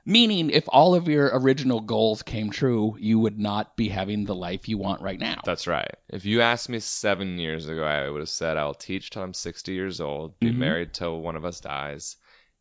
[0.05, 4.35] meaning if all of your original goals came true, you would not be having the
[4.35, 5.41] life you want right now.
[5.45, 5.95] That's right.
[6.09, 9.35] If you asked me seven years ago, I would have said I'll teach till I'm
[9.35, 10.57] 60 years old, be Mhm.
[10.57, 12.17] married till one of us dies,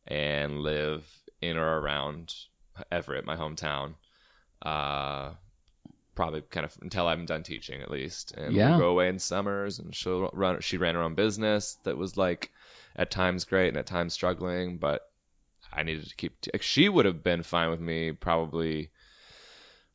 [0.08, 1.06] and live
[1.42, 2.34] in or around
[2.92, 3.96] Everett, my hometown.
[4.62, 5.32] Uh,
[6.20, 8.34] probably kind of until I'm done teaching, at least.
[8.34, 8.72] And Yeah.
[8.72, 10.60] we'll go away in summers, and she'll run.
[10.60, 12.52] She ran her own business that was like
[12.96, 15.02] at times great and at times struggling, but
[15.72, 16.42] I needed to keep.
[16.42, 18.90] T- she would have been fine with me probably.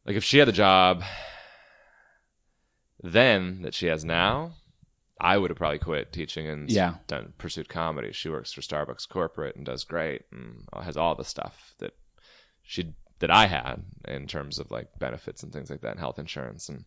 [0.07, 1.03] Like if she had the job
[3.03, 4.55] then that she has now,
[5.21, 6.95] I would have probably quit teaching and Yeah.
[7.07, 8.13] done pursued comedy.
[8.13, 11.93] She works for Starbucks corporate and does great and has all the stuff that
[12.63, 16.19] she that I had in terms of like benefits and things like that and health
[16.19, 16.85] insurance and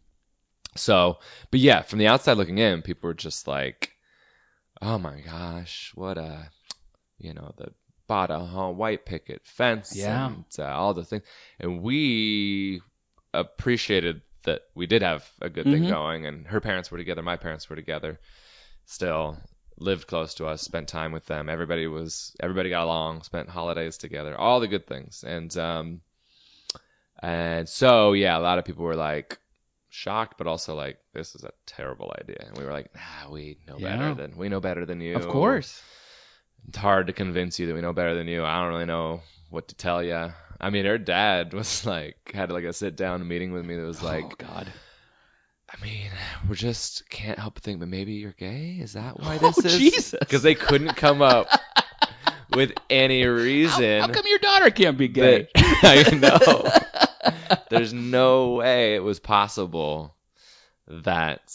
[0.76, 1.20] so
[1.52, 3.92] but yeah, from the outside looking in, people were just like,
[4.82, 6.50] Oh my gosh, what a
[7.18, 7.72] you know, the
[8.08, 8.40] bought a
[8.72, 10.28] white picket fence Yeah.
[10.28, 11.24] and uh, all the things
[11.60, 12.82] and we
[13.34, 15.90] appreciated that we did have a good thing Mhm.
[15.90, 18.18] going and her parents were together my parents were together
[18.86, 19.38] still
[19.78, 23.98] lived close to us spent time with them everybody was everybody got along spent holidays
[23.98, 26.00] together all the good things and um
[27.23, 29.38] and so yeah a lot of people were like
[29.89, 33.58] shocked but also like this is a terrible idea and we were like nah we
[33.67, 33.97] know Yeah.
[33.97, 35.82] better than we know better than you Of course.
[36.67, 38.43] it's hard to convince you that we know better than you.
[38.43, 40.32] I don't really know what to tell you.
[40.60, 43.86] I mean, her dad was like had like a sit down meeting with me that
[43.86, 44.67] was like, oh God.
[45.69, 46.10] I mean,
[46.49, 48.77] we just can't help but think, but maybe you're gay.
[48.82, 49.77] Is that why oh, this Oh, is?
[49.77, 50.15] Jesus.
[50.19, 51.47] Because they couldn't come up
[52.53, 54.01] with any reason.
[54.01, 55.47] How come your daughter can't be gay?
[55.53, 56.71] that- I know.
[57.70, 60.16] There's no way it was possible
[60.88, 61.54] that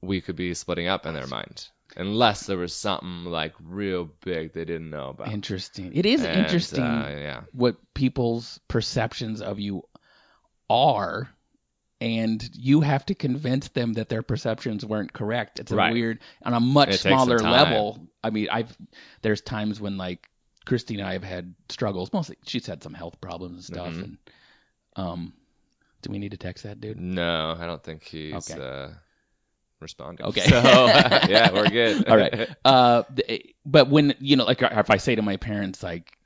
[0.00, 4.52] we could be splitting up in their mind, unless there was something like real big
[4.52, 5.28] they didn't know about.
[5.32, 5.92] Interesting.
[5.94, 7.40] It is And, interesting uh, yeah.
[7.52, 9.82] what people's perceptions of you
[10.68, 11.28] are
[12.00, 15.58] and you have to convince them that their perceptions weren't correct.
[15.60, 15.92] It's a Right.
[15.92, 18.08] weird on a much It smaller level.
[18.24, 18.74] I mean, I've
[19.22, 20.28] there's times when like
[20.64, 22.12] Christy and I have had struggles.
[22.12, 24.02] Mostly she's had some health problems and stuff Mhm.
[24.04, 24.18] and
[25.00, 25.32] um
[26.02, 26.98] do we need to text that dude?
[26.98, 28.60] No, I don't think he's Okay.
[28.60, 28.90] uh,
[29.80, 30.26] responding.
[30.26, 30.40] Okay.
[30.40, 30.60] So
[31.28, 32.08] yeah, we're good.
[32.08, 32.48] All right.
[32.64, 33.02] Uh,
[33.66, 36.16] but when you know, like, if I say to my parents, like,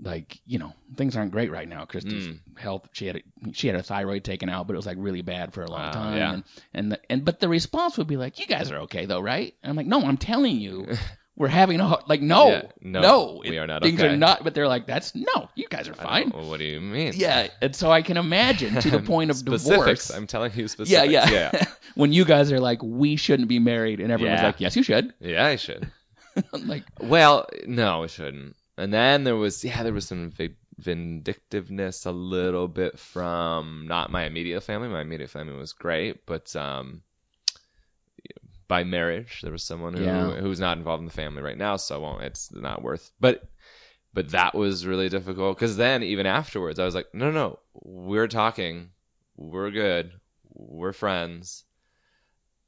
[0.00, 1.84] like you know, things aren't great right now.
[1.84, 2.38] Christy's Mm.
[2.58, 3.22] health, she had a,
[3.52, 5.80] she had a thyroid taken out, but it was like really bad for a long
[5.80, 6.16] Wow, time.
[6.16, 6.32] yeah.
[6.34, 6.44] And
[6.74, 9.54] and, the, and but the response would be like, "You guys are okay though, right?"
[9.62, 10.86] And I'm like, "No, I'm telling you,
[11.36, 14.12] we're having a like, no, Yeah, no, no, we it- are not Things okay.
[14.12, 16.80] are not." But they're like, "That's no, you guys are fine." well, what do you
[16.80, 17.12] mean?
[17.14, 20.10] Yeah, and so I can imagine to the point of divorce.
[20.10, 20.90] I'm telling you specifics.
[21.12, 21.28] yeah.
[21.28, 21.50] yeah.
[21.52, 21.64] yeah.
[21.94, 24.46] when you guys are like, "We shouldn't be married," and everyone's Yeah.
[24.46, 25.90] like, "Yes, you should." Yeah, I should.
[26.52, 28.56] Like, Well, no, it shouldn't.
[28.78, 30.32] And then there was, yeah, there was some
[30.78, 34.88] vindictiveness a little bit from not my immediate family.
[34.88, 37.02] My immediate family was great, but um,
[38.68, 40.30] by marriage, there was someone who Yeah.
[40.40, 43.10] who's not involved in the family right now, so I won't, it's not worth.
[43.20, 43.48] But
[44.14, 48.28] but that was really difficult because then even afterwards, I was like, no, no, we're
[48.28, 48.90] talking,
[49.36, 50.12] we're good,
[50.54, 51.64] we're friends.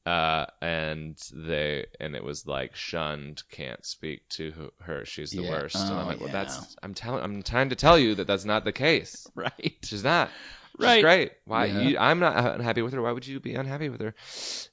[0.07, 5.51] uh, and they and it was like shunned, can't speak to her, she's the Yeah.
[5.51, 5.77] worst.
[5.77, 6.45] and I'm Oh, like, well, yeah.
[6.45, 9.27] that's I'm telling, I'm trying to tell you that that's not the case.
[9.35, 9.77] Right.
[9.83, 10.31] She's not.
[10.79, 11.01] She's Right.
[11.03, 11.33] great.
[11.45, 11.67] Why?
[11.67, 11.81] Yeah.
[11.81, 13.03] You, I'm not unhappy with her.
[13.03, 14.15] Why would you be unhappy with her?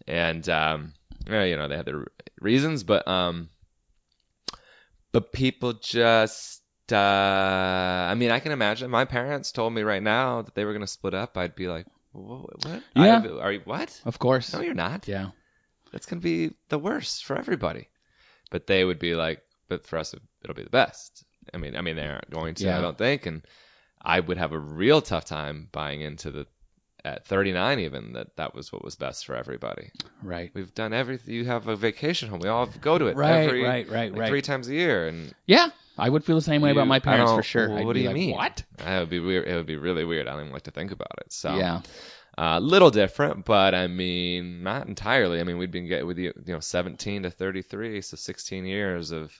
[0.07, 0.93] And um,
[1.27, 2.05] yeah, you know, they had their
[2.39, 3.49] reasons, but um,
[5.11, 6.61] but people just.
[6.91, 8.91] Uh, I mean, I can imagine.
[8.91, 11.35] My parents told me right now that they were going to split up.
[11.35, 12.63] I'd be like, what?
[12.63, 12.83] what?
[12.95, 13.23] Yeah.
[13.25, 13.99] I- are you what?
[14.05, 14.53] Of course.
[14.53, 15.07] No, you're not.
[15.07, 15.29] Yeah.
[15.91, 17.87] That's going to be the worst for everybody.
[18.51, 20.13] But they would be like, but for us,
[20.43, 21.23] it'll be the best.
[21.53, 22.65] I mean, I mean, they aren't going to.
[22.65, 22.77] Yeah.
[22.77, 23.41] I don't think, and
[24.01, 26.45] I would have a real tough time buying into the
[27.05, 29.91] at 39 even that that was what was best for everybody.
[30.23, 30.49] Right.
[30.53, 31.33] We've done everything.
[31.35, 32.39] You have a vacation home.
[32.39, 34.29] We all go to it Right, every right, right, like right.
[34.29, 35.69] three times a year, and Yeah.
[35.97, 37.69] I would feel the same way about my parents for sure.
[37.69, 38.31] well, what be do you like, mean?
[38.35, 38.63] What?
[38.79, 39.47] that would be weird.
[39.47, 40.27] It would be really weird.
[40.27, 41.31] I don't even like to think about it.
[41.31, 41.81] So Yeah.
[42.37, 45.39] a little different, but I mean, not entirely.
[45.39, 49.11] I mean, we'd been get with you, you know, 17 to 33, so 16 years
[49.11, 49.31] of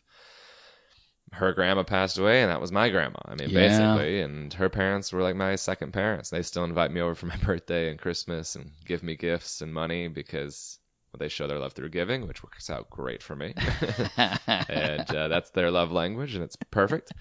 [1.35, 3.19] her grandma passed away, and that was my grandma.
[3.25, 3.67] I mean, Yeah.
[3.67, 6.29] basically, and her parents were like my second parents.
[6.29, 9.73] They still invite me over for my birthday and Christmas and give me gifts and
[9.73, 10.79] money because
[11.11, 13.53] well, they show their love through giving, which works out great for me.
[14.17, 17.11] and uh, that's their love language, and it's perfect.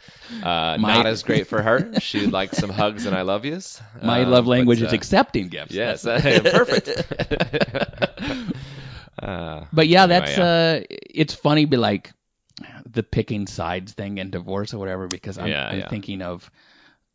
[0.43, 2.01] Uh, My- not as great for her.
[2.01, 3.81] She likes some hugs and I love yous.
[4.03, 5.73] My Uh, love but, language is uh, accepting gifts.
[5.75, 6.89] Yes, That's- perfect.
[9.23, 10.45] uh, But yeah, Anyway, that's yeah.
[10.45, 12.13] uh it's funny be like
[12.87, 15.89] the picking sides thing in divorce or whatever because I'm, Yeah, I'm yeah.
[15.89, 16.51] thinking of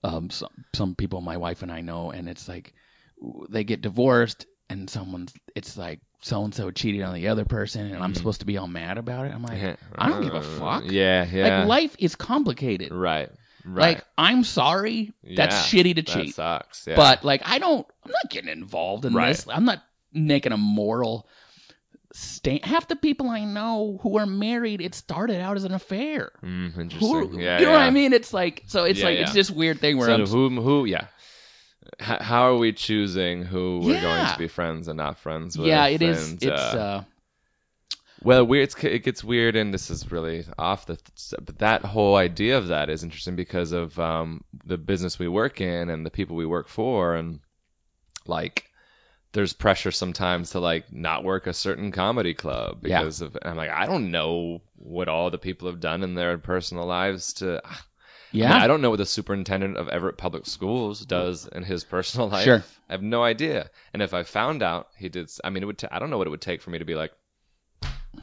[0.03, 2.73] um some some people my wife and I know and it's like
[3.49, 7.91] they get divorced and someone's it's like so and so cheated on the other person
[7.93, 9.33] and I'm supposed to be all mad about it.
[9.33, 10.83] I'm like I don't give a fuck.
[10.83, 10.91] Mm-hmm.
[10.91, 11.59] Yeah, yeah.
[11.59, 12.91] Like life is complicated.
[12.91, 13.29] right,
[13.65, 13.95] right.
[13.95, 15.13] Like I'm sorry.
[15.23, 16.35] That's Yeah, shitty to cheat.
[16.35, 16.85] sucks.
[16.87, 16.95] Yeah.
[16.95, 19.29] But like I don't I'm not getting involved in Right.
[19.29, 19.47] this.
[19.49, 19.81] I'm not
[20.13, 21.27] making a moral
[22.13, 22.65] stand.
[22.65, 26.31] Half the people I know who are married, it started out as an affair.
[26.43, 27.77] Mm, Who, yeah, you know yeah.
[27.77, 28.13] what I mean?
[28.13, 30.85] It's like so it's Yeah, like it's this weird thing where So I'm who, who,
[30.85, 31.07] yeah.
[31.99, 35.67] H- how are we choosing who we're going to be friends and not friends with?
[35.67, 36.31] yeah, it is.
[36.31, 37.03] And, it's uh, uh,
[38.21, 38.73] Well, weird.
[38.83, 40.97] It gets weird, and this is really off the.
[41.43, 45.61] But that whole idea of that is interesting because of um, the business we work
[45.61, 47.39] in and the people we work for, and
[48.27, 48.68] like,
[49.31, 52.99] there's pressure sometimes to like not work a certain comedy club Yeah.
[53.01, 53.37] because of.
[53.41, 57.33] I'm like, I don't know what all the people have done in their personal lives
[57.33, 57.61] to.
[58.31, 58.55] yeah.
[58.57, 62.43] I don't know what the superintendent of Everett Public Schools does in his personal life.
[62.43, 62.63] Sure.
[62.89, 63.69] I have no idea.
[63.93, 65.77] And if I found out he did, I mean, it would.
[65.77, 67.11] ta- I don't know what it would take for me to be like,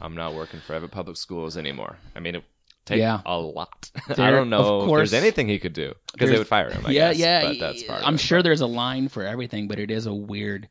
[0.01, 1.97] I'm not working for Everett Public Schools anymore.
[2.15, 2.43] I mean, it
[2.85, 3.21] take Yeah.
[3.25, 3.89] a lot.
[4.09, 6.69] I don't know of if course- there's anything he could do because they would fire
[6.69, 6.85] him.
[6.85, 7.41] I yeah, guess, yeah.
[7.47, 8.01] But that's part.
[8.05, 8.19] I'm it.
[8.19, 10.67] sure there's a line for everything, but it is a weird.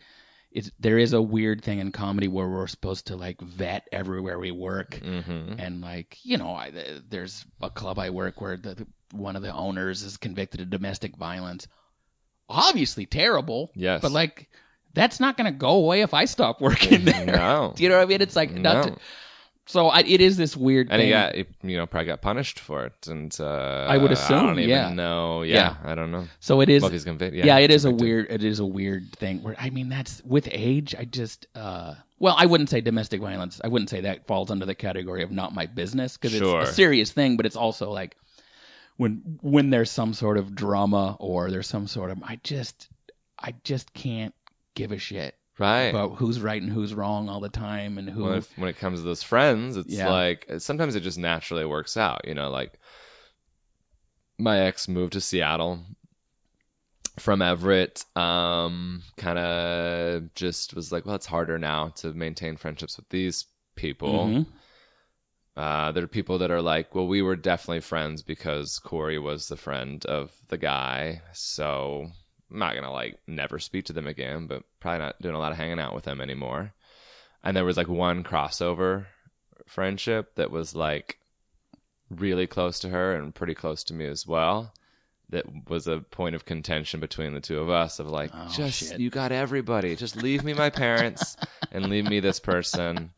[0.56, 4.38] It's there is a weird thing in comedy where we're supposed to like vet everywhere
[4.38, 4.94] we work.
[4.94, 6.72] hmm and like you know I,
[7.10, 11.16] there's a club i work where the, one of the owners is convicted of domestic
[11.16, 11.68] violence
[12.48, 14.00] obviously terrible Yes.
[14.02, 14.48] but like
[14.94, 17.72] that's not going to go away if i stop working there No.
[17.76, 18.94] do you know what i mean it's like not No.
[18.94, 19.00] to,
[19.66, 22.22] so I, it is this weird And he thing got, he, you know, probably got
[22.22, 24.88] punished for it, and uh, I would assume, I don't even yeah.
[24.94, 25.42] know.
[25.42, 25.90] Yeah, Yeah.
[25.90, 26.26] I don't know.
[26.40, 29.12] so it is well, he's convicted, yeah, it is a weird it is a weird
[29.16, 33.20] thing where i mean that's with age i just uh well i wouldn't say domestic
[33.20, 36.60] violence i wouldn't say that falls under the category of not my business because Sure.
[36.62, 38.16] it's a serious thing but it's also like
[38.96, 42.88] when when there's some sort of drama or there's some sort of i just
[43.38, 44.34] i just can't
[44.74, 45.88] give a shit right.
[45.88, 48.78] about who's right and who's wrong all the time and who when, it, when it
[48.78, 50.10] comes to those friends, it's Yeah.
[50.10, 52.26] like sometimes it just naturally works out.
[52.26, 52.78] You know, like
[54.38, 55.84] my ex moved to Seattle
[57.18, 58.04] from Everett.
[58.16, 63.46] Um, kind of just was like, well, it's harder now to maintain friendships with these
[63.74, 64.26] people.
[64.26, 64.46] Mhm.
[65.56, 69.48] Uh, there are people that are like, well, we were definitely friends because Cory was
[69.48, 72.10] the friend of the guy, so
[72.50, 75.52] I'm not gonna like never speak to them again, but probably not doing a lot
[75.52, 76.72] of hanging out with them anymore.
[77.42, 79.06] And there was like one crossover
[79.66, 81.18] friendship that was like
[82.10, 84.72] really close to her and pretty close to me as well.
[85.30, 88.78] That was a point of contention between the two of us of like, Oh, just
[88.78, 89.00] shit.
[89.00, 91.36] you got everybody, just leave me my parents
[91.72, 93.10] and leave me this person.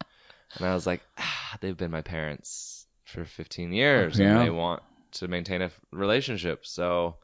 [0.56, 4.38] And I was like, ah, they've been my parents for 15 years Yeah.
[4.38, 6.64] and they want to maintain a relationship.
[6.64, 7.16] So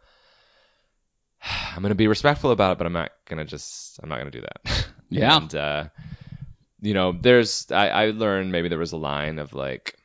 [1.45, 4.19] I'm going to be respectful about it, but I'm not going to just, I'm not
[4.19, 4.87] going to do that.
[5.11, 5.37] Yeah.
[5.37, 5.85] And, uh,
[6.81, 9.97] you know, there's, I, I learned maybe there was a line of like,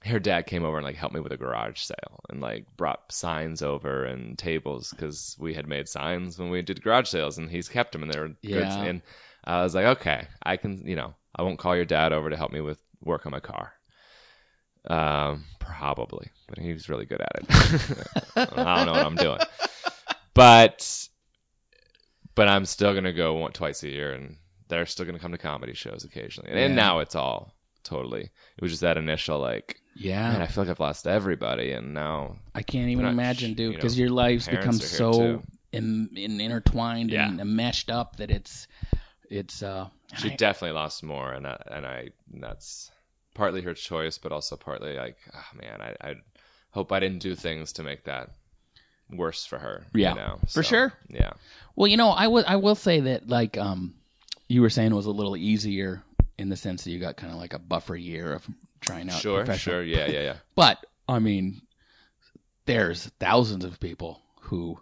[0.00, 3.12] her dad came over and like helped me with a garage sale and like brought
[3.12, 7.48] signs over and tables because we had made signs when we did garage sales and
[7.48, 8.62] he's kept them and they were good.
[8.88, 9.02] And
[9.44, 12.36] I was like, okay, I can, you know, I won't call your dad over to
[12.36, 13.72] help me with work on my car.
[14.86, 17.46] Um, probably, but he's really good at it.
[18.36, 19.38] I don't know what I'm doing,
[20.34, 21.08] but
[22.34, 24.36] but I'm still gonna go one, twice a year, and
[24.68, 26.50] they're still gonna come to comedy shows occasionally.
[26.50, 26.76] And, and Yeah.
[26.76, 27.52] now it's all
[27.84, 28.22] totally.
[28.24, 30.30] It was just that initial like, Yeah.
[30.32, 33.54] man, I feel like I've lost everybody, and now I can't even Not sh- imagine,
[33.54, 35.42] dude, you know, because your lives become are here so too.
[35.72, 38.66] in, in, intertwined and meshed up that it's
[39.30, 39.88] it's uh.
[40.16, 42.90] she I- definitely lost more, and I, and I that's
[43.34, 46.14] partly her choice, but also partly like, oh, man, I, I
[46.70, 48.30] hope I didn't do things to make that
[49.16, 49.86] worse for her.
[49.94, 50.38] you Yeah, know?
[50.42, 50.92] for So, sure.
[51.08, 51.32] Yeah,
[51.76, 53.94] Well, you know, I will I will say that like um,
[54.48, 56.02] you were saying it was a little easier
[56.38, 58.46] in the sense that you got kind of like a buffer year of
[58.80, 60.36] trying out sure, sure, yeah, yeah, yeah.
[60.54, 61.62] But I mean,
[62.66, 64.78] there's thousands of people who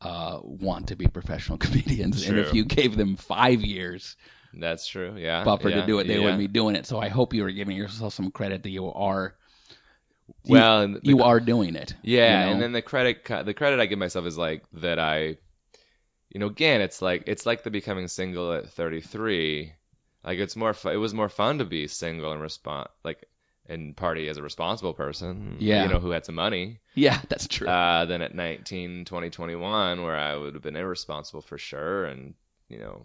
[0.00, 4.16] uh, want to be professional comedians, and if you gave them five years
[4.52, 5.14] That's true.
[5.16, 6.24] Yeah, buffer yeah, to do it, they yeah.
[6.24, 6.86] would be doing it.
[6.86, 9.34] So I hope you are giving yourself some credit that you are you-
[10.46, 11.94] Well, and the- you are doing it.
[12.02, 12.52] Yeah, you know?
[12.52, 15.36] and then the credit the credit I give myself is like that I
[16.30, 19.72] you know again it's like it's like the becoming single at 33
[20.24, 23.24] like it's more fu- it was more fun to be single and respond like
[23.68, 25.84] and party as a responsible person Yeah.
[25.84, 27.68] you know who had some money yeah, that's true.
[27.68, 32.34] uh than at 19 20 21 where I would have been irresponsible for sure and
[32.68, 33.02] you know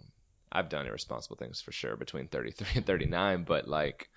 [0.51, 4.09] I've done irresponsible things for sure between 33 and 39 but like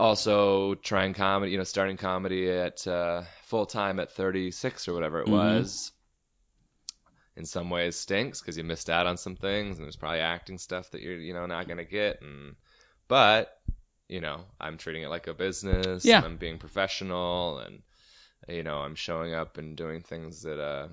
[0.00, 5.20] also trying comedy, you know, starting comedy at uh, full time at 36 or whatever
[5.20, 5.32] it Mhm.
[5.32, 5.92] was.
[7.36, 10.58] In some ways stinks because you missed out on some things and there's probably acting
[10.58, 12.20] stuff that you're, you know, not gonna get.
[12.22, 12.56] And
[13.08, 13.56] but
[14.08, 16.04] you know, I'm treating it like a business.
[16.04, 16.20] Yeah.
[16.24, 17.82] I'm being professional and
[18.48, 20.88] you know, I'm showing up and doing things that uh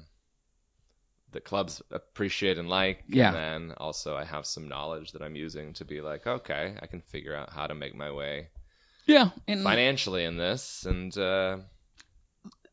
[1.31, 3.03] that clubs appreciate and like.
[3.07, 3.27] Yeah.
[3.27, 3.35] And
[3.69, 7.01] then also I have some knowledge that I'm using to be like, okay, I can
[7.01, 8.49] figure out how to make my way
[9.07, 11.57] yeah, and financially in this, and uh,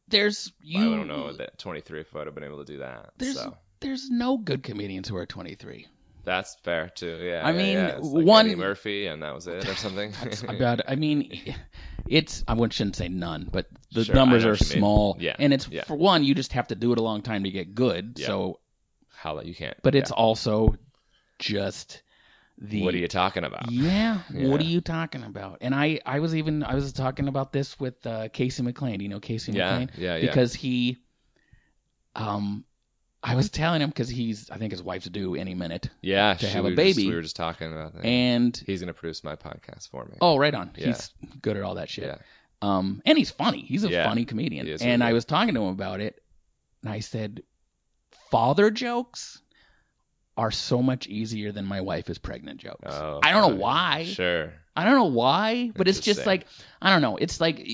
[0.08, 0.80] there's you.
[0.80, 3.12] I don't know that 23 if I would have been able to do that.
[3.16, 5.86] There's so there's no good comedians who are 23.
[6.24, 7.18] that's fair too.
[7.22, 7.42] Yeah.
[7.44, 7.98] I yeah, mean, yeah.
[8.00, 10.12] Like one- Eddie Murphy, and that was it, or something.
[10.48, 11.54] about I mean,
[12.06, 14.78] it's I shouldn't say none, but the Sure, numbers are you mean.
[14.78, 15.16] small.
[15.20, 15.84] Yeah, and it's yeah.
[15.84, 18.18] for one, you just have to do it a long time to get good.
[18.18, 18.60] So,
[19.10, 19.76] how that you can't.
[19.82, 20.74] but it's also
[21.38, 22.02] just
[22.58, 23.70] the what are you talking about?
[23.70, 25.58] Yeah, what are you talking about?
[25.60, 28.98] And I, I was even, I was talking about this with uh, Casey McLean.
[28.98, 29.90] Do you know Casey Yeah, McLean?
[29.98, 30.26] yeah, yeah.
[30.26, 30.98] Because he,
[32.14, 32.64] um,
[33.22, 36.46] I was telling him because he's, I think his wife's due any minute, yeah, to
[36.46, 37.08] she- have a we were just- baby.
[37.08, 38.04] we were just talking about that.
[38.04, 40.16] and he's gonna produce my podcast for me.
[40.20, 40.86] oh, right on, Yeah.
[40.88, 42.04] he's good at all that shit.
[42.04, 42.16] yeah,
[42.62, 43.62] Um, and he's funny.
[43.62, 44.68] He's a Yeah, funny comedian.
[44.68, 46.22] and really I was talking to him about it,
[46.82, 47.42] and I said,
[48.30, 49.40] father jokes
[50.36, 52.92] are so much easier than my wife is pregnant jokes.
[52.92, 54.04] Oh, I don't know why.
[54.04, 54.52] Sure.
[54.76, 56.46] I don't know why, but it's just like
[56.82, 57.16] I don't know.
[57.16, 57.66] It's like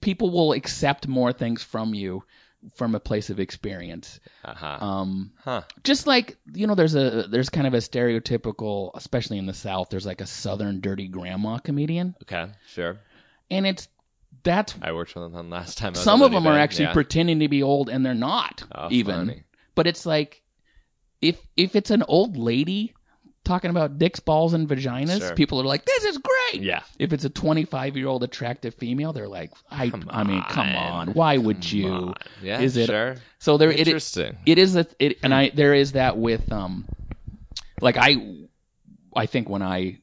[0.00, 2.22] people will accept more things from you
[2.76, 4.20] from a place of experience.
[4.44, 4.78] Uh huh.
[4.86, 5.62] Um, huh.
[5.82, 9.88] just like you know, there's a there's kind of a stereotypical, especially in the South.
[9.90, 12.50] There's like a Southern dirty grandma comedian, Okay.
[12.68, 12.98] Sure.
[13.50, 13.88] and it's
[14.42, 15.94] that's I worked with them last time.
[15.94, 16.92] Some of them are actually yeah.
[16.92, 19.26] pretending to be old and they're not Oh, even.
[19.26, 19.44] funny.
[19.74, 20.42] But it's like
[21.24, 22.94] if if it's an old lady
[23.44, 25.34] talking about dicks, balls, and vaginas, Sure.
[25.34, 26.80] people are like, "This is great." Yeah.
[26.98, 30.74] If it's a 25 year old attractive female, they're like, I, Come I mean, come
[30.74, 31.08] on.
[31.12, 31.92] why would Come you?
[31.92, 32.14] on.
[32.42, 32.60] Yeah.
[32.60, 33.16] Is it- sure?
[33.38, 34.38] So there, it, Interesting.
[34.46, 36.86] it is a, it, and I there is that with um,
[37.82, 38.16] like I,
[39.14, 39.98] I think when I,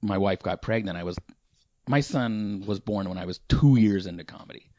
[0.00, 1.16] my wife got pregnant, I was,
[1.86, 4.70] my son was born when I was two years into comedy,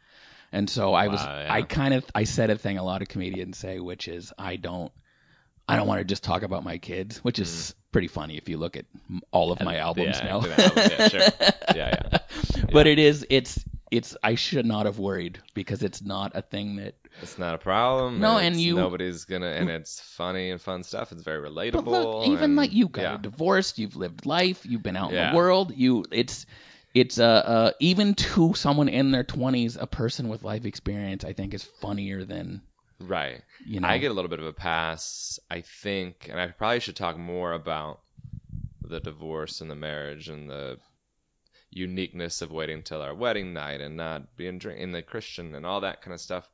[0.51, 1.53] and so I was, Wow, yeah.
[1.53, 4.55] I kind of, I said a thing a lot of comedians say, which is I
[4.55, 4.91] don't.
[5.68, 8.57] I don't want to just talk about my kids, which is pretty funny if you
[8.57, 8.86] look at
[9.32, 10.24] all of my albums Mm.
[10.24, 10.36] yeah, now.
[10.36, 11.20] album, yeah, sure.
[11.76, 12.18] Yeah, yeah.
[12.72, 16.78] but it is it's it's I should not have worried because it's not a thing
[16.78, 18.20] that It's not a problem.
[18.20, 21.11] No, it's- and you- nobody's gonna, and it's funny and fun stuff.
[21.11, 21.86] It's very relatable.
[21.86, 23.18] but look even and- like you got yeah.
[23.18, 26.45] divorced you've lived life you've been out in the world you it's
[26.93, 31.34] it's uh, uh even to someone in their 20s a person with life experience I
[31.34, 32.61] think is funnier than
[32.99, 33.41] right.
[33.65, 36.79] you know I get a little bit of a pass, I think, and I probably
[36.79, 38.01] should talk more about
[38.81, 40.77] the divorce and the marriage and the
[41.69, 45.65] uniqueness of waiting till our wedding night and not being drink in the Christian and
[45.65, 46.49] all that kind of stuff.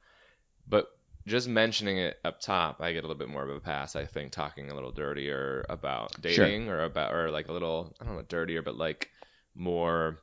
[0.68, 0.88] But
[1.28, 3.96] just mentioning it up top, I get a little bit more of a pass.
[3.96, 6.46] I think talking a little dirtier about Sure.
[6.46, 9.10] dating or about or like a little I don't know dirtier, but like
[9.56, 10.20] more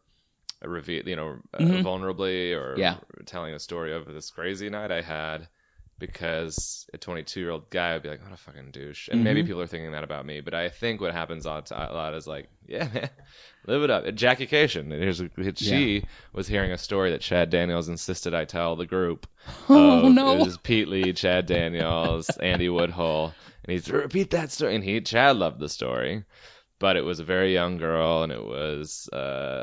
[0.62, 1.82] reveal, you know, uh, Mhm.
[1.82, 2.96] vulnerably or Yeah.
[3.26, 5.48] telling a story of this crazy night I had
[6.00, 9.08] because a 22 year old guy would be like, what a fucking douche.
[9.08, 9.46] And maybe Mhm.
[9.46, 12.48] people are thinking that about me, but I think what happens a lot, is like,
[12.66, 13.10] yeah, man,
[13.66, 14.12] live it up.
[14.14, 14.92] Jackie Kashian.
[14.92, 15.22] And here's
[15.56, 19.28] she was hearing a story that Chad Daniels insisted I tell the group.
[19.68, 20.32] Oh, of- no.
[20.40, 23.32] It was Pete Lee, Chad Daniels, Andy Woodhull,
[23.64, 24.74] and he's repeat that story.
[24.74, 26.24] And he Chad loved the story.
[26.78, 29.16] But it was a very young girl, and it was uh,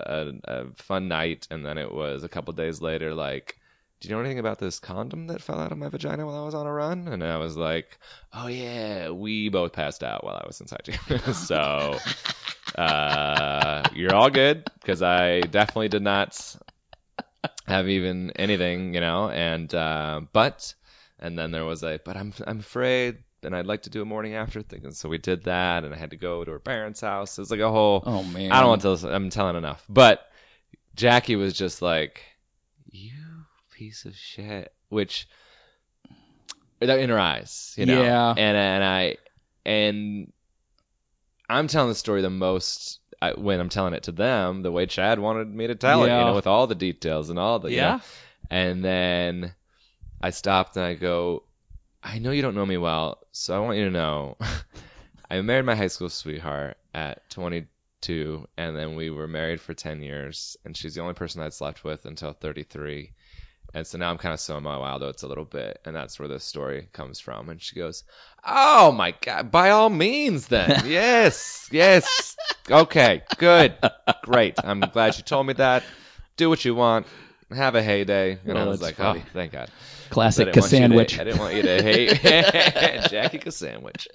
[0.05, 1.47] a, a fun night.
[1.49, 3.57] And then it was a couple days later, like,
[3.99, 6.45] do you know anything about this condom that fell out of my vagina while I
[6.45, 7.07] was on a run?
[7.07, 7.97] And I was like,
[8.31, 11.17] oh yeah, we both passed out while I was inside you.
[11.33, 11.97] so
[12.75, 16.55] uh, you're all good because I definitely did not
[17.67, 19.29] have even anything, you know.
[19.29, 20.75] And uh, but
[21.19, 23.17] and then there was a but I'm I'm afraid.
[23.43, 25.93] And I'd like to do a morning after thing, and so we did that, and
[25.93, 27.37] I had to go to her parents' house.
[27.37, 28.01] It was like a whole.
[28.03, 28.51] Oh man.
[28.51, 28.97] I don't want to.
[28.97, 30.27] Tell, I'm telling enough, but
[30.95, 32.23] Jackie was just like,
[32.89, 33.26] "You
[33.77, 35.27] piece of shit," which
[36.81, 38.01] in her eyes, you know.
[38.01, 38.29] Yeah.
[38.31, 39.17] And and I
[39.65, 40.33] and
[41.49, 44.85] I'm telling the story the most I, when I'm telling it to them the way
[44.85, 47.69] Chad wanted me to tell it, you know, with all the details and all the
[47.69, 47.91] you Yeah.
[47.93, 48.01] know.
[48.49, 49.53] And then
[50.21, 51.43] I stopped and I go,
[52.01, 54.37] I know you don't know me well, so I want you to know
[55.29, 60.01] I married my high school sweetheart at 22, and then we were married for 10
[60.01, 63.11] years, and she's the only person I'd slept with until 33.
[63.73, 66.17] And so now I'm kind of so my wild oats a little bit, and that's
[66.19, 67.49] where this story comes from.
[67.49, 68.03] And she goes,
[68.45, 72.35] "Oh my god, by all means, then, yes, yes,
[72.71, 73.75] okay, good,
[74.23, 74.55] great.
[74.63, 75.83] I'm glad you told me that.
[76.37, 77.07] Do what you want,
[77.51, 79.21] have a heyday." And I was like, funny.
[79.25, 79.69] "Oh, thank God."
[80.09, 81.19] Classic I didn't want you to- sandwich.
[81.19, 82.21] I didn't want you to hate
[83.11, 84.07] Jackie Sandwich.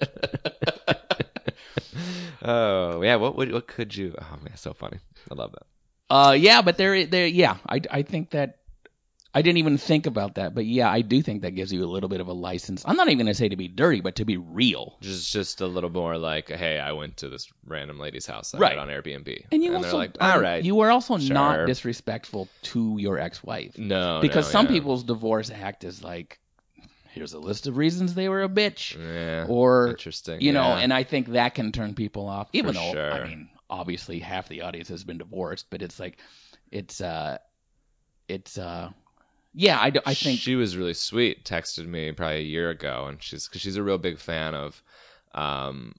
[2.41, 4.15] oh yeah, what would what could you?
[4.19, 4.97] Oh man, so funny.
[5.31, 5.63] I love that.
[6.09, 8.57] Uh, yeah, but there, there, yeah, I, I think that
[9.35, 11.89] I didn't even think about that, but yeah, I do think that gives you a
[11.89, 12.83] little bit of a license.
[12.85, 14.97] I'm not even gonna say to be dirty, but to be real.
[15.01, 18.53] Just just a little more like, hey, I went to this random lady's house.
[18.53, 18.77] I Right.
[18.77, 21.33] on Airbnb, And you they're also, like, all right, you were also sure.
[21.33, 24.71] not disrespectful to your ex-wife no, because no, some yeah.
[24.73, 26.39] people's divorce act is like,
[27.09, 30.93] here's a list of reasons they were a bitch, yeah, or interesting, you know, and
[30.93, 32.49] I think that can turn people off.
[32.53, 33.11] Even For though sure.
[33.13, 36.17] I mean, obviously half the audience has been divorced, but it's like,
[36.71, 37.39] it's uh,
[38.27, 38.89] it's uh,
[39.53, 41.45] yeah, I, I think she was really sweet.
[41.45, 44.81] Texted me probably a year ago, and she's cause she's a real big fan of,
[45.33, 45.95] um,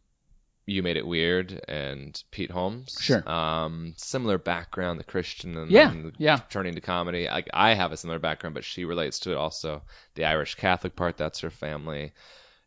[0.67, 2.97] you made it weird and Pete Holmes.
[3.01, 3.29] Sure.
[3.29, 6.41] Um, similar background, the Christian and Yeah, and yeah.
[6.51, 7.27] turning to comedy.
[7.29, 9.83] Like I have a similar background, but she relates to it also.
[10.15, 12.13] The Irish Catholic part, that's her family,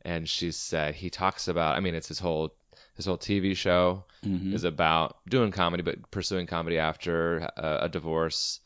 [0.03, 1.75] and she said he talks about.
[1.75, 2.53] I mean, it's his whole
[2.95, 4.53] his whole TV show Mhm.
[4.53, 8.59] is about doing comedy, but pursuing comedy after a, a divorce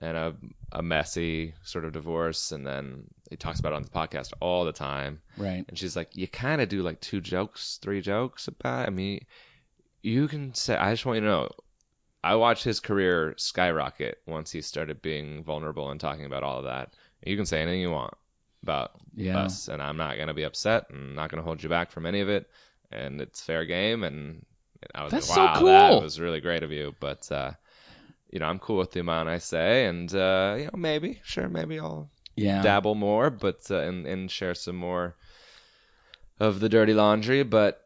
[0.00, 0.34] and a,
[0.72, 2.52] a messy sort of divorce.
[2.52, 5.20] And then he talks about it on the podcast all the time.
[5.36, 5.64] right.
[5.68, 8.84] And she's like, you kind of do like two jokes, three jokes about.
[8.84, 8.86] It.
[8.88, 9.24] I mean,
[10.02, 10.76] you can say.
[10.76, 11.48] I just want you to know.
[12.22, 16.64] I watched his career skyrocket once he started being vulnerable and talking about all of
[16.64, 16.94] that.
[17.24, 18.14] You can say anything you want
[18.62, 19.38] about Yeah.
[19.38, 22.20] us, and I'm not gonna be upset and not gonna hold you back from any
[22.20, 22.50] of it.
[22.90, 24.02] And it's fair game.
[24.02, 24.44] And
[24.94, 25.66] I was That's like, so wow, cool.
[26.00, 26.94] that was really great of you.
[26.98, 27.52] But uh,
[28.30, 31.48] you know, I'm cool with the amount I say, and uh, you know, maybe, sure,
[31.48, 32.62] maybe I'll Yeah.
[32.62, 35.16] dabble more, but uh, and and share some more
[36.40, 37.42] of the dirty laundry.
[37.42, 37.80] But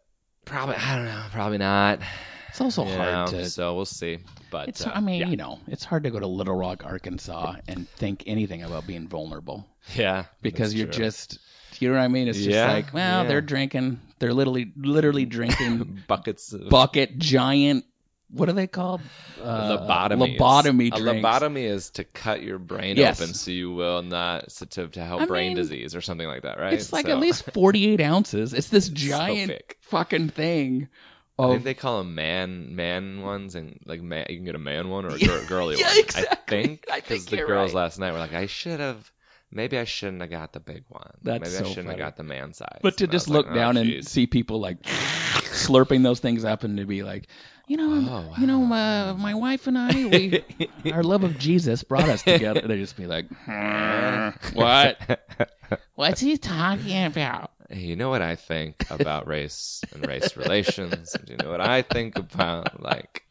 [0.45, 2.01] probably, I don't know, probably not.
[2.49, 3.49] It's also you hard know, to.
[3.51, 4.18] So we'll see.
[4.51, 4.86] But It's.
[4.86, 5.28] uh, I mean, yeah.
[5.28, 9.09] you know, it's hard to go to Little Rock, Arkansas, and think anything about being
[9.09, 11.05] vulnerable yeah, because you're true.
[11.05, 11.38] just.
[11.80, 12.28] You know what I mean?
[12.28, 13.28] It's just Yeah, like, well, yeah.
[13.28, 13.99] they're drinking.
[14.18, 17.86] They're literally, literally drinking buckets of bucket giant.
[18.32, 19.00] What are they called?
[19.42, 20.38] Uh, lobotomies.
[20.38, 21.26] Lobotomy A drinks.
[21.26, 23.20] lobotomy is to cut your brain Yes.
[23.20, 26.26] open so you will not so to, to help I brain mean, disease or something
[26.26, 26.72] like that, right?
[26.72, 28.54] It's like So- at least 48 ounces.
[28.54, 29.76] It's this giant big.
[29.82, 30.88] fucking thing.
[31.38, 34.58] I think they call them man man ones, and like man, you can get a
[34.60, 35.98] man one or a gir- girly Yeah, one.
[35.98, 36.58] exactly.
[36.90, 37.82] I think because the girls right.
[37.82, 39.10] last night were like, I should have.
[39.50, 41.10] Maybe I shouldn't have got the big one.
[41.22, 42.00] That's Maybe so I shouldn't funny.
[42.00, 42.78] have got the man size.
[42.82, 46.20] but to And just was like, look oh, down and see people like slurping those
[46.20, 47.26] things up and to be like,
[47.66, 50.44] you know, Oh, you know, uh, my wife and I, we,
[50.92, 52.60] our love of Jesus brought us together.
[52.62, 54.98] They just be like, "Hmm, what?
[55.94, 57.50] What's he talking about?
[57.70, 61.16] You know what I think about race and race relations?
[61.24, 63.22] Do you know what I think about like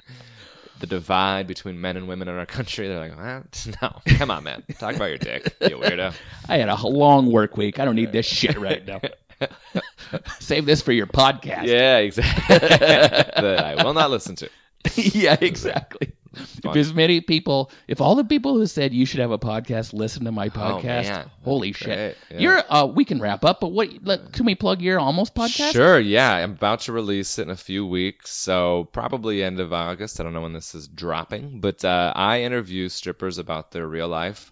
[0.79, 2.88] the divide between men and women in our country?
[2.88, 3.67] They're like, what?
[3.82, 6.15] No, come on, man, talk about your dick, you weirdo.
[6.49, 7.79] I had a long work week.
[7.79, 9.01] I don't need this shit right now.
[10.39, 11.65] Save this for your podcast.
[11.65, 12.57] Yeah, exactly.
[12.59, 14.49] that I will not listen to.
[14.95, 16.13] yeah, exactly.
[16.33, 19.93] if as many people, if all the people who said you should have a podcast
[19.93, 22.17] listen to my podcast, Oh, holy shit!
[22.31, 22.37] yeah.
[22.39, 23.89] You're uh, we can wrap up, but what?
[24.01, 25.73] Let, can we plug your almost podcast?
[25.73, 26.33] Sure, yeah.
[26.33, 30.19] I'm about to release it in a few weeks, so probably end of August.
[30.19, 34.07] I don't know when this is dropping, but uh, I interview strippers about their real
[34.07, 34.51] life,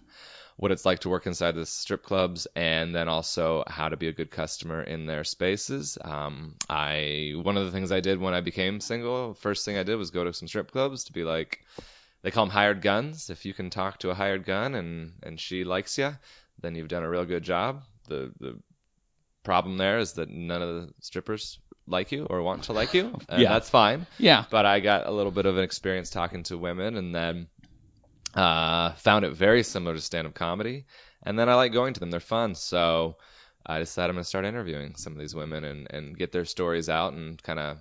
[0.60, 4.08] what it's like to work inside the strip clubs, and then also how to be
[4.08, 5.96] a good customer in their spaces.
[6.04, 9.84] Um, I one of the things I did when I became single, first thing I
[9.84, 11.60] did was go to some strip clubs to be like,
[12.22, 13.30] they call them hired guns.
[13.30, 16.10] If you can talk to a hired gun and and she likes you,
[16.60, 17.82] then you've done a real good job.
[18.08, 18.60] The the
[19.42, 23.06] problem there is that none of the strippers like you or want to like you,
[23.30, 23.48] and Yeah.
[23.48, 24.06] that's fine.
[24.18, 24.44] Yeah.
[24.50, 27.48] But I got a little bit of an experience talking to women, and then
[28.34, 30.86] uh, found it very similar to stand-up comedy.
[31.22, 32.54] And then I like going to them; they're fun.
[32.54, 33.16] So
[33.66, 36.44] I decided I'm going to start interviewing some of these women and and get their
[36.44, 37.78] stories out and kind of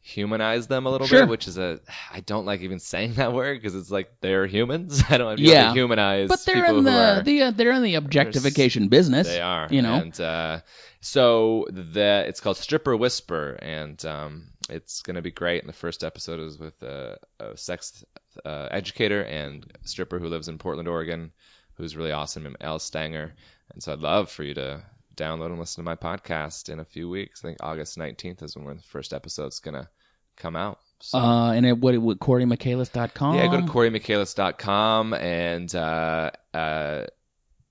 [0.00, 1.22] humanize them a little Sure.
[1.22, 1.80] bit, which is a
[2.12, 5.02] I don't like even saying that word because it's like they're humans.
[5.10, 5.68] I don't Yeah.
[5.68, 9.26] to humanize But they're in the, are the uh, they're in the objectification business.
[9.28, 9.94] they are, You know.
[9.94, 10.60] And uh,
[11.00, 15.62] so the it's called Stripper Whisperer, and um, it's gonna be great.
[15.62, 18.04] And the first episode is with a, a sex
[18.44, 21.32] uh, educator and stripper who lives in Portland, Oregon,
[21.74, 23.34] who's really awesome, Elle Stanger.
[23.72, 24.82] And so I'd love for you to
[25.16, 27.44] download and listen to my podcast in a few weeks.
[27.44, 29.88] I think August 19th is when the first episode's gonna
[30.36, 30.78] come out.
[31.00, 31.18] So.
[31.18, 33.36] Uh, and it, what, what CoryMichaelis.com.
[33.36, 37.04] Yeah, go to CoryMichaelis.com and uh, uh,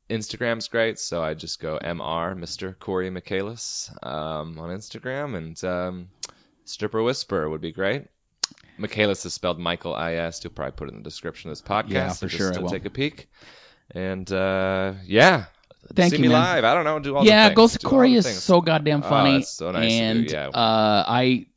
[0.10, 1.00] Instagram's great.
[1.00, 2.38] So I just go Mr.
[2.38, 2.78] Mr.
[2.78, 6.10] Cory Michaelis um, on Instagram and um,
[6.70, 8.06] Stripper Whisperer would be great.
[8.78, 10.44] Michaelis is spelled Michael I S.
[10.44, 11.90] You'll probably put it in the description of this podcast.
[11.90, 13.28] Yeah, so for just sure to take a peek.
[13.92, 15.46] And uh, yeah,
[15.94, 16.42] Thank see you, me man.
[16.42, 16.64] live.
[16.64, 17.74] I don't know, do all yeah, the things.
[17.74, 18.44] to do Cory is things.
[18.44, 19.38] so goddamn Oh, funny.
[19.40, 20.48] that's so nice of and yeah.
[20.50, 21.48] uh, I,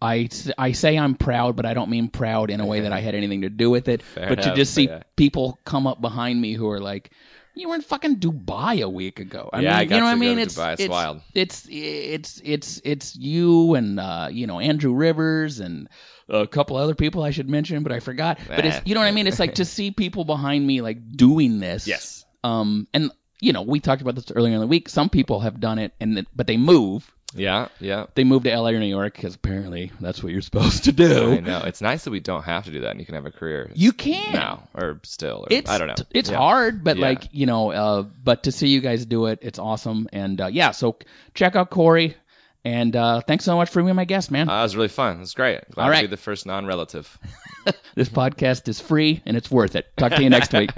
[0.00, 3.00] I, I say I'm proud, but I don't mean proud in a way that I
[3.00, 4.02] had anything to do with it.
[4.14, 5.02] Fair but to just see yeah.
[5.16, 7.10] people come up behind me who are like,
[7.58, 10.06] "You were in fucking Dubai a week ago." I Yeah, mean, I got you know
[10.06, 10.36] what to I go mean?
[10.36, 10.72] to it's Dubai.
[10.72, 11.20] It's it's wild.
[11.34, 15.88] It's it's it's it's you and uh, you know Andrew Rivers and
[16.28, 18.38] a couple other people I should mention, but I forgot.
[18.48, 18.80] But it's Eh.
[18.86, 19.26] you know what I mean?
[19.26, 21.86] It's like to see people behind me like doing this.
[21.86, 22.24] Yes.
[22.44, 24.88] Um, and you know, we talked about this earlier in the week.
[24.88, 27.10] Some people have done it, and but they move.
[27.34, 28.06] Yeah, yeah.
[28.14, 31.32] They move to LA or New York because apparently that's what you're supposed to do.
[31.32, 31.60] I know.
[31.64, 33.70] It's nice that we don't have to do that and you can have a career
[33.74, 35.40] You can now or still.
[35.42, 35.94] Or, It's I don't know.
[36.10, 36.38] It's Yeah.
[36.38, 37.06] hard, but Yeah.
[37.08, 40.08] like you know, uh, but to see you guys do it, it's awesome.
[40.12, 40.96] And uh, yeah, so
[41.34, 42.16] check out Cory.
[42.64, 44.48] And uh, thanks so much for being my guest, man.
[44.48, 45.16] Uh, it was really fun.
[45.16, 45.70] It was great.
[45.70, 47.18] Glad All to be the first non-relative.
[47.94, 49.86] this podcast is free and it's worth it.
[49.96, 50.70] Talk to you next week.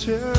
[0.07, 0.36] into